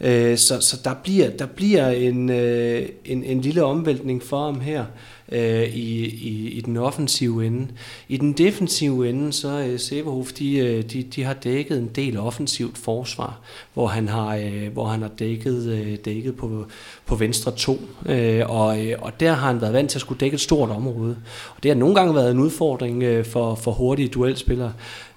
[0.00, 4.60] Øh, så, så der bliver, der bliver en, øh, en, en lille omvæltning for ham
[4.60, 4.84] her
[5.32, 7.66] øh, i, i, i den offensive ende.
[8.08, 12.18] I den defensive ende, så øh, Severhof, de, øh, de, de har dækket en del
[12.18, 13.40] offensivt forsvar,
[13.74, 16.64] hvor han har, øh, hvor han har dækket, øh, dækket på,
[17.06, 17.80] på venstre to.
[18.06, 20.70] Øh, og, øh, og der har han været vant til at skulle dække et stort
[20.70, 21.16] område.
[21.56, 24.72] Og det har nogle gange været en udfordring øh, for, for hurtige duelspillere.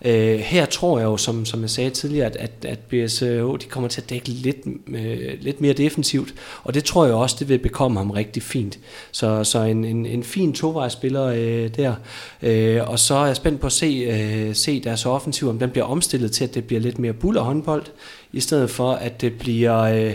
[0.05, 3.65] Øh, her tror jeg jo, som, som jeg sagde tidligere, at, at, at BSH de
[3.69, 4.57] kommer til at dække lidt,
[4.87, 6.33] øh, lidt mere defensivt,
[6.63, 8.79] og det tror jeg også, det vil bekomme ham rigtig fint.
[9.11, 11.95] Så, så en, en, en fin tovejsspiller øh, der,
[12.41, 15.69] øh, og så er jeg spændt på at se, øh, se deres offensiv, om den
[15.69, 17.83] bliver omstillet til, at det bliver lidt mere buller håndbold,
[18.31, 19.79] i stedet for at det bliver...
[19.79, 20.13] Øh,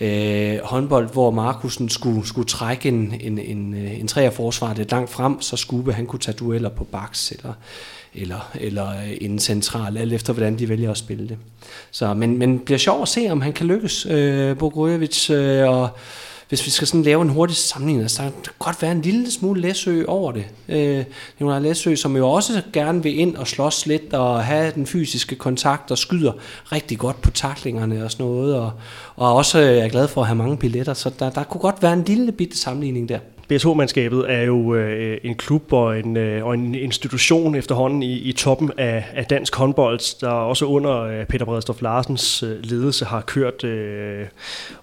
[0.00, 5.10] øh, håndbold, hvor Markusen skulle, skulle trække en, en, en, øh, en træerforsvar lidt langt
[5.10, 7.52] frem, så Skube han kunne tage dueller på baks eller,
[8.14, 11.38] eller, eller øh, en central, alt efter hvordan de vælger at spille det.
[11.90, 15.88] Så, men, men bliver sjovt at se, om han kan lykkes, øh, Bogojevic, øh, og
[16.48, 19.60] hvis vi skal sådan lave en hurtig sammenligning, så kan godt være en lille smule
[19.60, 20.44] Læsø over det.
[20.68, 21.04] Øh,
[21.38, 25.36] Nikolaj Læsø, som jo også gerne vil ind og slås lidt og have den fysiske
[25.36, 26.32] kontakt og skyder
[26.72, 28.72] rigtig godt på taklingerne og sådan noget, og,
[29.16, 31.92] og også er glad for at have mange billetter, så der, der kunne godt være
[31.92, 33.18] en lille bitte sammenligning der.
[33.48, 38.32] BSH-mandskabet er jo øh, en klub og en, øh, og en institution efterhånden i, i
[38.32, 43.20] toppen af, af dansk håndbold, der også under øh, Peter Bredstof Larsens øh, ledelse har
[43.20, 44.26] kørt, øh,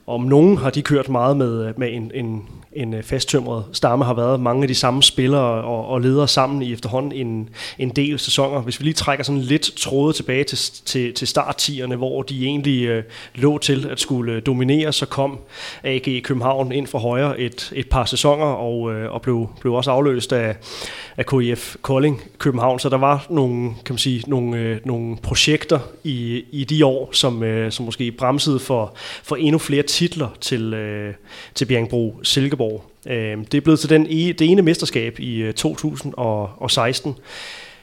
[0.07, 4.05] om nogen har de kørt meget med, øh, med en, en, en øh, fasttømret stamme,
[4.05, 7.49] har været mange af de samme spillere og, og ledere sammen i efterhånden en,
[7.79, 8.61] en del sæsoner.
[8.61, 12.83] Hvis vi lige trækker sådan lidt tråde tilbage til, til, til starttierne, hvor de egentlig
[12.83, 13.03] øh,
[13.35, 15.39] lå til at skulle dominere, så kom
[15.83, 19.91] AG København ind fra højre et, et par sæsoner og, øh, og blev, blev også
[19.91, 20.55] afløst af,
[21.17, 22.79] af KIF Kolding København.
[22.79, 27.09] Så der var nogle, kan man sige, nogle, øh, nogle projekter i, i de år,
[27.11, 28.93] som, øh, som måske bremsede for,
[29.23, 31.13] for endnu flere titler til, øh,
[31.55, 32.85] til Bjergbro Silkeborg.
[33.07, 37.15] Øh, det er blevet til den, e, det ene mesterskab i øh, 2016.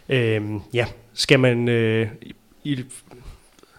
[0.08, 0.42] Øh,
[0.74, 1.68] ja, skal man...
[1.68, 2.08] Øh,
[2.64, 2.84] i,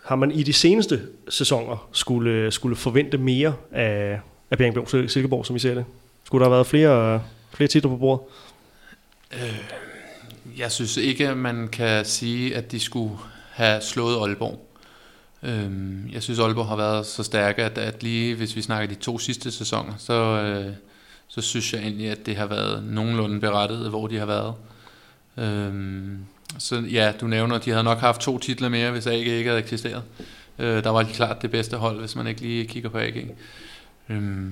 [0.04, 4.20] har man i de seneste sæsoner skulle, skulle forvente mere af,
[4.52, 5.86] af Bjergbro Silkeborg, som vi ser det?
[6.32, 7.24] Skulle der have været flere,
[7.54, 8.26] flere titler på bordet?
[9.34, 9.60] Øh,
[10.58, 13.18] jeg synes ikke, at man kan sige, at de skulle
[13.52, 14.68] have slået Aalborg.
[15.44, 15.72] Øh,
[16.14, 19.20] jeg synes, Aalborg har været så stærke, at, at lige hvis vi snakker de to
[19.20, 20.74] sidste sæsoner, så, øh,
[21.28, 24.54] så synes jeg egentlig, at det har været nogenlunde berettet, hvor de har været.
[25.38, 25.74] Øh,
[26.60, 29.50] så ja, du nævner, at de havde nok haft to titler mere, hvis AG ikke
[29.50, 30.04] havde eksisteret.
[30.60, 33.36] Øh, der var de klart det bedste hold, hvis man ikke lige kigger på AG.
[34.10, 34.52] Øh,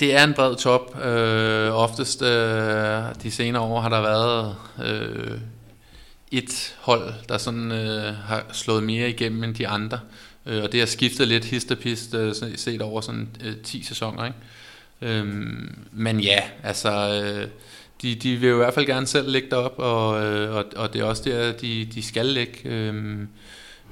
[0.00, 1.04] det er en bred top.
[1.04, 5.38] Øh, oftest øh, de senere år har der været øh,
[6.30, 10.00] et hold, der sådan øh, har slået mere igennem end de andre.
[10.46, 13.82] Øh, og det har skiftet lidt hist og pist, øh, set over sådan øh, 10
[13.82, 14.24] sæsoner.
[14.24, 15.18] Ikke?
[15.18, 15.26] Øh,
[15.92, 17.22] men ja, altså...
[17.24, 17.48] Øh,
[18.02, 20.92] de, de vil jo i hvert fald gerne selv lægge op, og, øh, og, og
[20.92, 22.58] det er også der, de, de skal lægge.
[22.64, 23.18] Øh,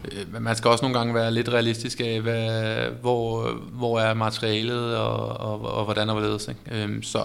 [0.05, 4.97] Øh, man skal også nogle gange være lidt realistisk af, hvad, hvor, hvor er materialet,
[4.97, 6.49] og, og, og hvordan og hvorledes.
[6.49, 6.83] Ikke?
[6.83, 7.25] Øhm, så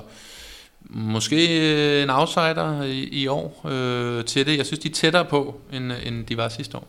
[0.89, 4.57] måske en outsider i, i år øh, til det.
[4.57, 6.87] Jeg synes, de er tættere på, end, end de var sidste år.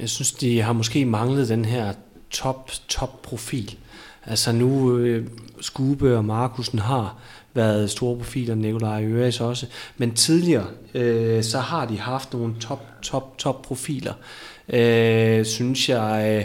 [0.00, 1.92] Jeg synes, de har måske manglet den her
[2.30, 3.76] top, top profil.
[4.26, 5.26] Altså nu, øh,
[5.60, 7.16] Skube og Markusen har
[7.54, 13.02] været store profiler, Nikolaj Øres også, men tidligere, øh, så har de haft nogle top,
[13.02, 14.12] top, top profiler
[14.68, 16.36] øh, synes jeg...
[16.38, 16.44] Øh,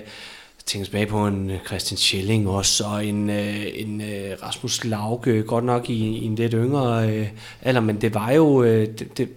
[0.65, 4.01] tænker tilbage på en øh, Christian Schilling også, og en, øh, en
[4.43, 7.27] Rasmus Lauke, godt nok i, i en lidt yngre øh,
[7.61, 9.29] alder, men det var jo det, det,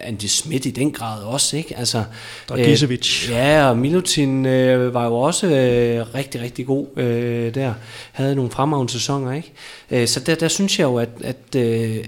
[0.00, 1.78] Andy Schmidt i den grad også, ikke?
[1.78, 2.04] Altså,
[2.48, 3.24] Dragicevic.
[3.28, 7.74] Øh, ja, og Milutin øh, var jo også øh, rigtig, rigtig god øh, der.
[8.12, 9.52] Havde nogle fremragende sæsoner, ikke?
[9.90, 12.04] Øh, så der, der synes jeg jo, at, at øh,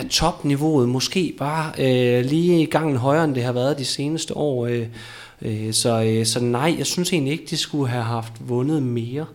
[0.00, 4.36] er topniveauet måske bare øh, lige i gangen højere, end det har været de seneste
[4.36, 4.66] år.
[4.66, 4.86] Øh,
[5.42, 9.26] øh, så, øh, så nej, jeg synes egentlig ikke, de skulle have haft vundet mere,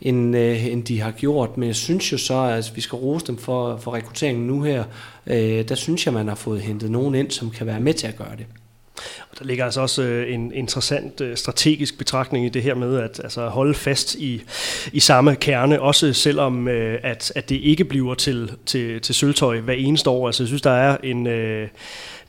[0.00, 1.56] end, øh, end de har gjort.
[1.56, 4.84] Men jeg synes jo så, at vi skal rose dem for, for rekrutteringen nu her.
[5.26, 8.06] Øh, der synes jeg, man har fået hentet nogen ind, som kan være med til
[8.06, 8.46] at gøre det.
[9.38, 13.20] Der ligger altså også øh, en interessant øh, strategisk betragtning i det her med at
[13.22, 14.42] altså, holde fast i,
[14.92, 19.60] i samme kerne, også selvom øh, at, at det ikke bliver til, til, til sølvtøj
[19.60, 20.26] hver eneste år.
[20.26, 21.26] Altså jeg synes, der er en...
[21.26, 21.68] Øh,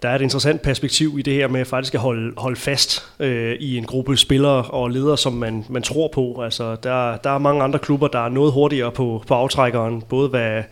[0.02, 3.56] der er et interessant perspektiv i det her med faktisk at holde, holde fast øh,
[3.60, 6.42] i en gruppe spillere og ledere, som man, man tror på.
[6.44, 10.30] Altså, der, der er mange andre klubber, der er noget hurtigere på, på aftrækkeren, både
[10.30, 10.64] hvad,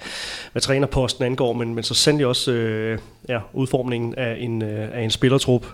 [0.51, 2.99] hvad trænerposten angår, men, men så sandelig også øh,
[3.29, 5.65] ja, udformningen af en, øh, af en spillertrup.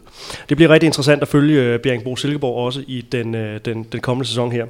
[0.49, 3.99] Det bliver rigtig interessant at følge øh, Bjergbro Silkeborg også i den, øh, den, den
[3.99, 4.66] kommende sæson her.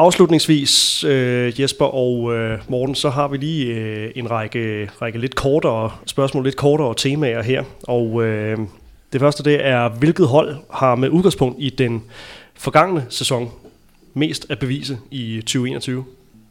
[0.00, 5.34] Afslutningsvis, øh, Jesper og øh, Morten, så har vi lige øh, en række, række lidt
[5.34, 7.64] kortere spørgsmål, lidt kortere temaer her.
[7.82, 8.58] Og øh,
[9.12, 12.02] det første det er, hvilket hold har med udgangspunkt i den
[12.54, 13.50] forgangne sæson
[14.14, 16.04] mest at bevise i 2021?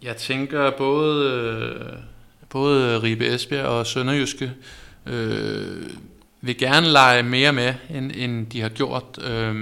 [0.04, 1.98] Jeg tænker både, øh,
[2.50, 4.52] både Ribe Esbjerg og Sønderjyske
[5.06, 5.90] øh,
[6.42, 9.20] vil gerne lege mere med, end, end de har gjort.
[9.32, 9.56] Øh,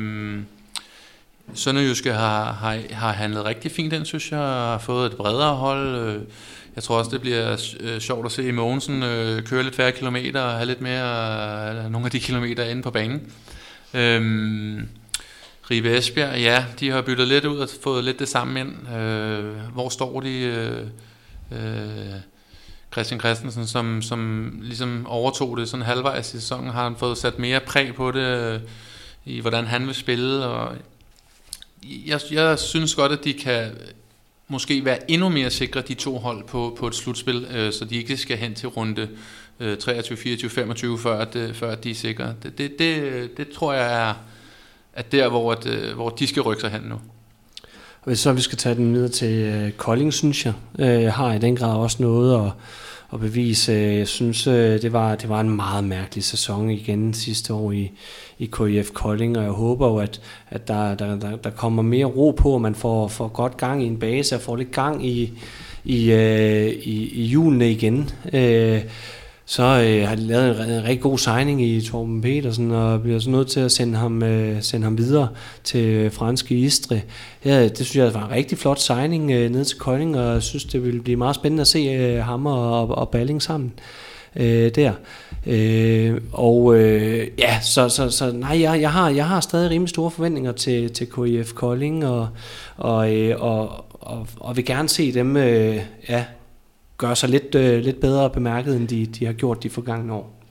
[1.53, 5.95] Sønderjyske har, har, har handlet rigtig fint den, synes jeg, har fået et bredere hold.
[5.95, 6.21] Øh,
[6.75, 10.41] jeg tror også, det bliver øh, sjovt at se Mogensen øh, køre lidt færre kilometer
[10.41, 13.31] og have lidt mere, nogle af de kilometer inde på banen.
[13.93, 14.87] Øhm,
[15.71, 18.95] Ribe Esbjerg, ja, de har byttet lidt ud og fået lidt det samme ind.
[18.95, 20.39] Øh, hvor står de?
[20.39, 20.87] Øh,
[21.51, 22.19] øh,
[22.95, 27.39] Christian Christensen, som, som ligesom overtog det sådan halvvejs i sæsonen, har han fået sat
[27.39, 28.59] mere præg på det, øh,
[29.25, 30.75] i hvordan han vil spille, og
[31.83, 33.71] jeg, jeg synes godt, at de kan
[34.47, 37.95] måske være endnu mere sikre, de to hold på, på et slutspil, øh, så de
[37.95, 39.09] ikke skal hen til runde
[39.59, 42.33] øh, 23, 24, 25, før, at, øh, før at de er sikre.
[42.43, 44.13] Det, det, det, det tror jeg er,
[44.93, 46.95] at der, hvor, at, øh, hvor de skal rykke sig hen nu.
[48.03, 51.39] Hvis så vi skal tage den videre til øh, Kolding, synes jeg, øh, har i
[51.39, 52.51] den grad også noget at,
[53.15, 53.71] at bevise.
[53.71, 57.71] Øh, jeg synes, øh, det, var, det var en meget mærkelig sæson igen sidste år
[57.71, 57.91] i,
[58.39, 62.05] i KIF Kolding, og jeg håber jo, at, at der, der, der, der kommer mere
[62.05, 65.05] ro på, og man får, får godt gang i en base, og får lidt gang
[65.05, 65.31] i,
[65.83, 68.09] i, øh, i, i julene igen.
[68.33, 68.81] Øh,
[69.45, 73.19] så øh, har de lavet en, en rigtig god signing i Torben Petersen, og bliver
[73.19, 75.27] så nødt til at sende ham, øh, sende ham videre
[75.63, 77.01] til franske Istre.
[77.45, 80.43] Ja, det synes jeg var en rigtig flot signing øh, ned til Kolding, og jeg
[80.43, 83.73] synes, det vil blive meget spændende at se øh, ham og, og Balling sammen
[84.35, 84.91] øh, der.
[85.45, 89.89] Øh, og øh, ja, så, så, så nej, jeg, jeg, har, jeg har stadig rimelig
[89.89, 92.27] store forventninger til, til KIF Kolding, og,
[92.77, 95.79] og, øh, og, og, og vil gerne se dem øh,
[96.09, 96.25] ja,
[96.97, 100.41] gøre sig lidt, øh, lidt bedre bemærket, end de, de har gjort de forgangne år.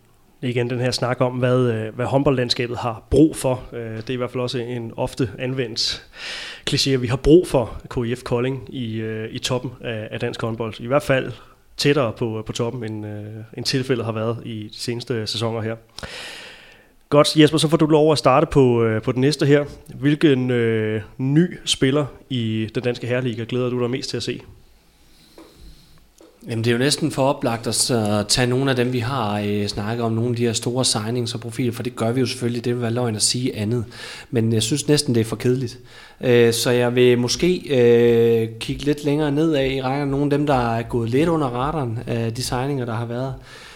[0.43, 3.63] Igen den her snak om, hvad, øh, hvad håndboldlandskabet har brug for.
[3.73, 6.07] Øh, det er i hvert fald også en ofte anvendt
[6.71, 10.81] kliché, vi har brug for KIF Kolding i, øh, i toppen af, af dansk håndbold.
[10.81, 11.33] I hvert fald
[11.77, 13.23] tættere på, på toppen, end, øh,
[13.57, 15.77] end tilfældet har været i de seneste sæsoner her.
[17.09, 19.65] Godt, Jesper, så får du lov at starte på, øh, på den næste her.
[19.95, 24.41] Hvilken øh, ny spiller i den danske herreliga glæder du dig mest til at se?
[26.49, 29.41] Jamen det er jo næsten for oplagt at øh, tage nogle af dem, vi har
[29.47, 32.21] øh, snakket om, nogle af de her store signings og profiler, for det gør vi
[32.21, 33.85] jo selvfølgelig, det vil være løgn at sige andet.
[34.31, 35.79] Men jeg synes næsten, det er for kedeligt.
[36.21, 40.31] Øh, så jeg vil måske øh, kigge lidt længere ned af i rækken nogle af
[40.31, 43.35] dem, der er gået lidt under radaren af de signinger, der har været.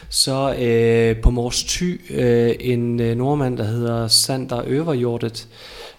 [0.08, 5.48] Så øh, på Mors Ty, øh, en nordmand, der hedder Sander Øverjordet,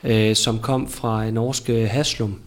[0.03, 2.39] øh, som kom fra norske Haslum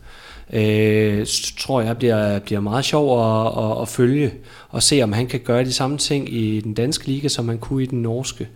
[0.53, 1.27] øh,
[1.59, 4.33] tror jeg bliver, bliver meget sjov at, at, at følge
[4.69, 7.59] og se, om han kan gøre de samme ting i den danske liga, som han
[7.59, 8.49] kunne i den norske.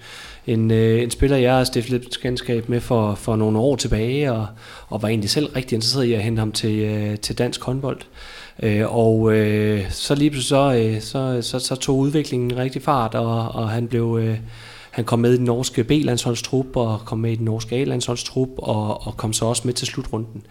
[0.47, 4.33] En, øh, en spiller, jeg har stiftet lidt kendskab med for, for nogle år tilbage,
[4.33, 4.47] og,
[4.89, 8.01] og var egentlig selv rigtig interesseret i at hente ham til, øh, til dansk håndbold.
[8.63, 13.15] Øh, og øh, så lige pludselig så, øh, så, så, så tog udviklingen rigtig fart,
[13.15, 14.19] og, og han blev...
[14.23, 14.39] Øh,
[14.91, 19.07] han kom med i den norske B-landsholdstrup og kom med i den norske A-landsholdstrup og,
[19.07, 20.43] og kom så også med til slutrunden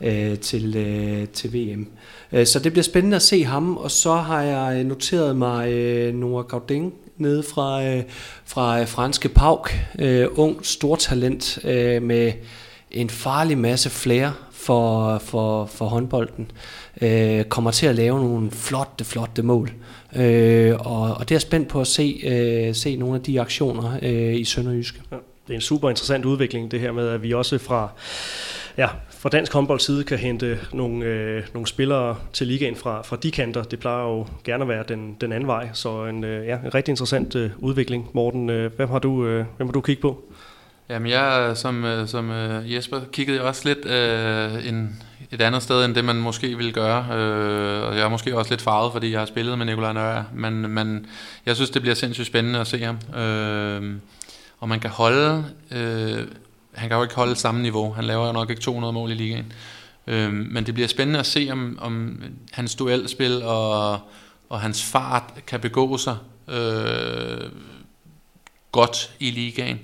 [0.00, 1.88] øh, til, øh, til VM.
[2.32, 5.72] Øh, så det bliver spændende at se ham, og så har jeg øh, noteret mig
[5.72, 8.02] øh, Noah Gaudin nede fra, øh,
[8.44, 12.32] fra øh, franske Pauk, øh, ung stortalent øh, med
[12.90, 16.50] en farlig masse flere for, for, for håndbolden,
[17.00, 19.72] øh, kommer til at lave nogle flotte, flotte mål.
[20.16, 23.98] Øh, og, og det er spændt på at se, øh, se nogle af de aktioner
[24.02, 25.00] øh, i Sønderjyske.
[25.12, 25.16] Ja,
[25.46, 27.88] det er en super interessant udvikling, det her med, at vi også fra
[28.78, 28.88] ja,
[29.24, 33.30] fra dansk håndbolds side kan hente nogle, øh, nogle spillere til ligaen fra, fra de
[33.30, 33.62] kanter.
[33.62, 36.74] Det plejer jo gerne at være den, den anden vej, så en, øh, ja, en
[36.74, 38.10] rigtig interessant øh, udvikling.
[38.12, 40.24] Morten, øh, hvem, har du, øh, hvem har du kigget på?
[40.88, 45.62] Jamen jeg, øh, som, øh, som øh, Jesper, kiggede også lidt øh, en, et andet
[45.62, 47.06] sted, end det man måske ville gøre.
[47.18, 50.24] Øh, og jeg er måske også lidt farvet, fordi jeg har spillet med Nikolaj Nørre.
[50.34, 51.06] Men, men
[51.46, 53.22] jeg synes, det bliver sindssygt spændende at se ham.
[53.22, 53.96] Øh,
[54.60, 55.44] og man kan holde...
[55.72, 56.18] Øh,
[56.74, 57.92] han kan jo ikke holde samme niveau.
[57.92, 59.52] Han laver jo nok ikke 200 mål i ligaen.
[60.06, 62.22] Øhm, men det bliver spændende at se, om, om
[62.52, 64.00] hans duelspil og,
[64.48, 66.16] og hans fart kan begå sig.
[66.48, 67.50] Øh,
[68.72, 69.80] godt i ligaen.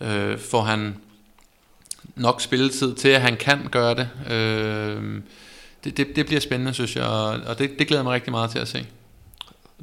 [0.00, 0.96] Øh, får han
[2.14, 4.08] nok spilletid til, at han kan gøre det.
[4.32, 5.22] Øh,
[5.84, 7.04] det, det, det bliver spændende, synes jeg,
[7.46, 8.86] og det, det glæder mig rigtig meget til at se.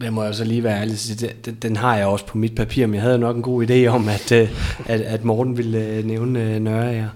[0.01, 0.97] Det må jeg så lige være ærlig
[1.45, 3.85] den, den har jeg også på mit papir, men jeg havde nok en god idé
[3.85, 4.49] om, at, øh,
[4.85, 7.09] at, at Morten ville øh, nævne øh, Nørre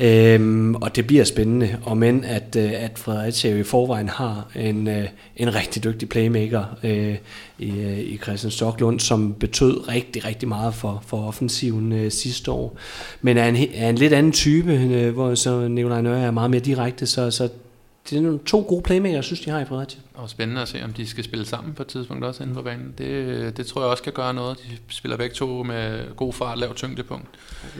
[0.00, 4.88] Øhm, og det bliver spændende, og men at, at Fredericia i forvejen har en,
[5.36, 7.16] en rigtig dygtig playmaker øh,
[7.58, 7.68] i,
[8.00, 12.76] i Christian Stoklund, som betød rigtig, rigtig meget for, for offensiven øh, sidste år.
[13.22, 16.50] Men er en, er en lidt anden type, øh, hvor så Nikolaj Nørre er meget
[16.50, 17.48] mere direkte, så, så
[18.10, 20.00] det er nogle to gode playmakers, jeg synes, de har i Fredericia.
[20.14, 22.62] Og spændende at se, om de skal spille sammen på et tidspunkt også inden på
[22.62, 22.94] banen.
[22.98, 24.58] Det, det tror jeg også kan gøre noget.
[24.58, 27.28] De spiller begge to med god fart, lav tyngdepunkt.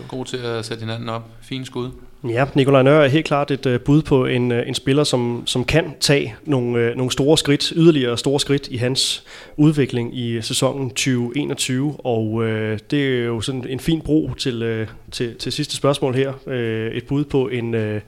[0.09, 1.31] God til at sætte hinanden op.
[1.41, 1.91] Fine skud.
[2.24, 5.42] Ja, Nikolaj Nør er helt klart et øh, bud på en, øh, en spiller, som,
[5.46, 9.24] som kan tage nogle, øh, nogle store skridt, yderligere store skridt i hans
[9.56, 14.88] udvikling i sæsonen 2021, og øh, det er jo sådan en fin bro til, øh,
[15.10, 16.32] til, til sidste spørgsmål her.
[16.46, 18.00] Øh, et bud på en øh,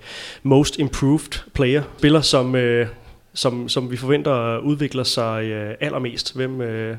[0.42, 2.86] most improved player, spiller som, øh,
[3.34, 6.36] som, som vi forventer udvikler sig øh, allermest.
[6.36, 6.96] Hvem, øh,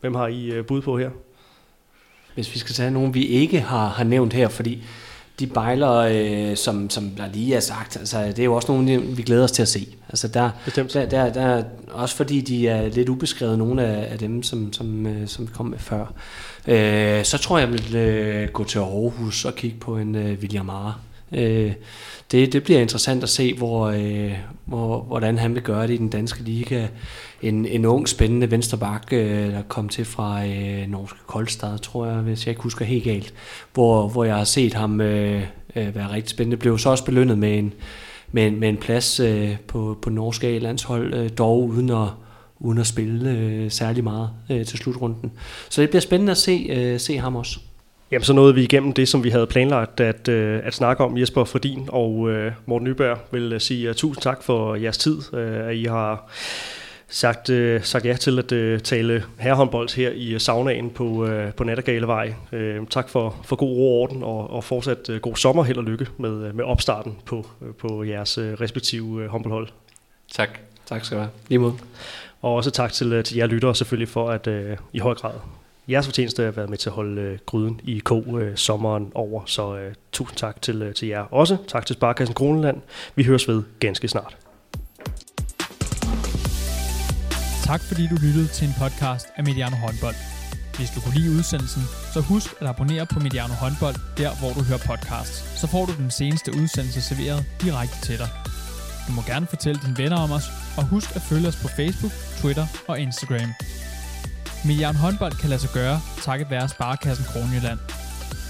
[0.00, 1.10] hvem har I øh, bud på her?
[2.34, 4.82] Hvis vi skal tage nogen, vi ikke har, har nævnt her, fordi
[5.38, 9.00] de bejler, øh, som, som der lige er sagt, altså, det er jo også nogle,
[9.00, 9.86] vi glæder os til at se.
[10.08, 10.94] Altså, der, Bestemt.
[10.94, 15.06] Der, der, der, også fordi de er lidt ubeskrevet, nogle af, af dem, som, som,
[15.06, 16.12] øh, som vi kom med før.
[16.66, 20.38] Øh, så tror jeg, jeg vil øh, gå til Aarhus og kigge på en øh,
[20.40, 20.94] William Arre.
[21.32, 21.72] Øh,
[22.32, 24.32] det, det bliver interessant at se, hvor, øh,
[24.64, 26.86] hvor, hvordan han vil gøre det i den danske liga.
[27.42, 32.16] En, en ung, spændende vensterbak, øh, der kom til fra øh, Norske Koldstad, tror jeg,
[32.16, 33.34] hvis jeg ikke husker helt galt,
[33.74, 35.42] hvor, hvor jeg har set ham øh,
[35.76, 36.56] øh, være rigtig spændende.
[36.56, 37.72] Blev så også belønnet med en,
[38.32, 42.08] med en, med en plads øh, på, på norske landshold, øh, dog uden at,
[42.58, 45.32] uden at spille øh, særlig meget øh, til slutrunden.
[45.68, 47.60] Så det bliver spændende at se, øh, se ham også.
[48.10, 51.18] Jamen, så nåede vi igennem det, som vi havde planlagt at, øh, at snakke om.
[51.18, 55.18] Jesper Fordin og øh, Morten Nyberg vil uh, sige uh, tusind tak for jeres tid,
[55.32, 56.30] uh, at I har
[57.08, 61.64] sagt, uh, sagt ja til at uh, tale herrehåndbold her i saunaen på, uh, på
[61.64, 62.34] Nattergalevej.
[62.52, 65.78] Uh, tak for, for god ro og orden, og, og fortsat uh, god sommer, held
[65.78, 69.68] og lykke med, med opstarten på, uh, på jeres uh, respektive uh, håndboldhold.
[70.32, 70.48] Tak.
[70.86, 71.30] Tak skal du have.
[71.48, 71.72] Lige mod.
[72.42, 75.32] Og også tak til, til jer lyttere selvfølgelig for at uh, i høj grad
[75.88, 79.42] jeres fortjeneste at været med til at holde øh, gryden i ko øh, sommeren over,
[79.46, 81.56] så øh, tusind tak til, øh, til jer også.
[81.68, 82.80] Tak til Sparkassen Kroneland.
[83.14, 84.36] Vi høres ved ganske snart.
[87.64, 90.14] Tak fordi du lyttede til en podcast af Mediano Håndbold.
[90.76, 91.82] Hvis du kunne lide udsendelsen,
[92.14, 95.60] så husk at abonnere på Mediano Håndbold, der hvor du hører podcasts.
[95.60, 98.28] Så får du den seneste udsendelse serveret direkte til dig.
[99.06, 100.46] Du må gerne fortælle dine venner om os,
[100.78, 103.50] og husk at følge os på Facebook, Twitter og Instagram.
[104.64, 107.78] Milliard håndbold kan lade sig gøre, takket være Sparkassen Kronjylland.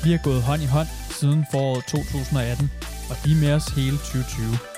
[0.05, 2.71] Vi har gået hånd i hånd siden foråret 2018,
[3.11, 4.78] og de er med os hele 2020.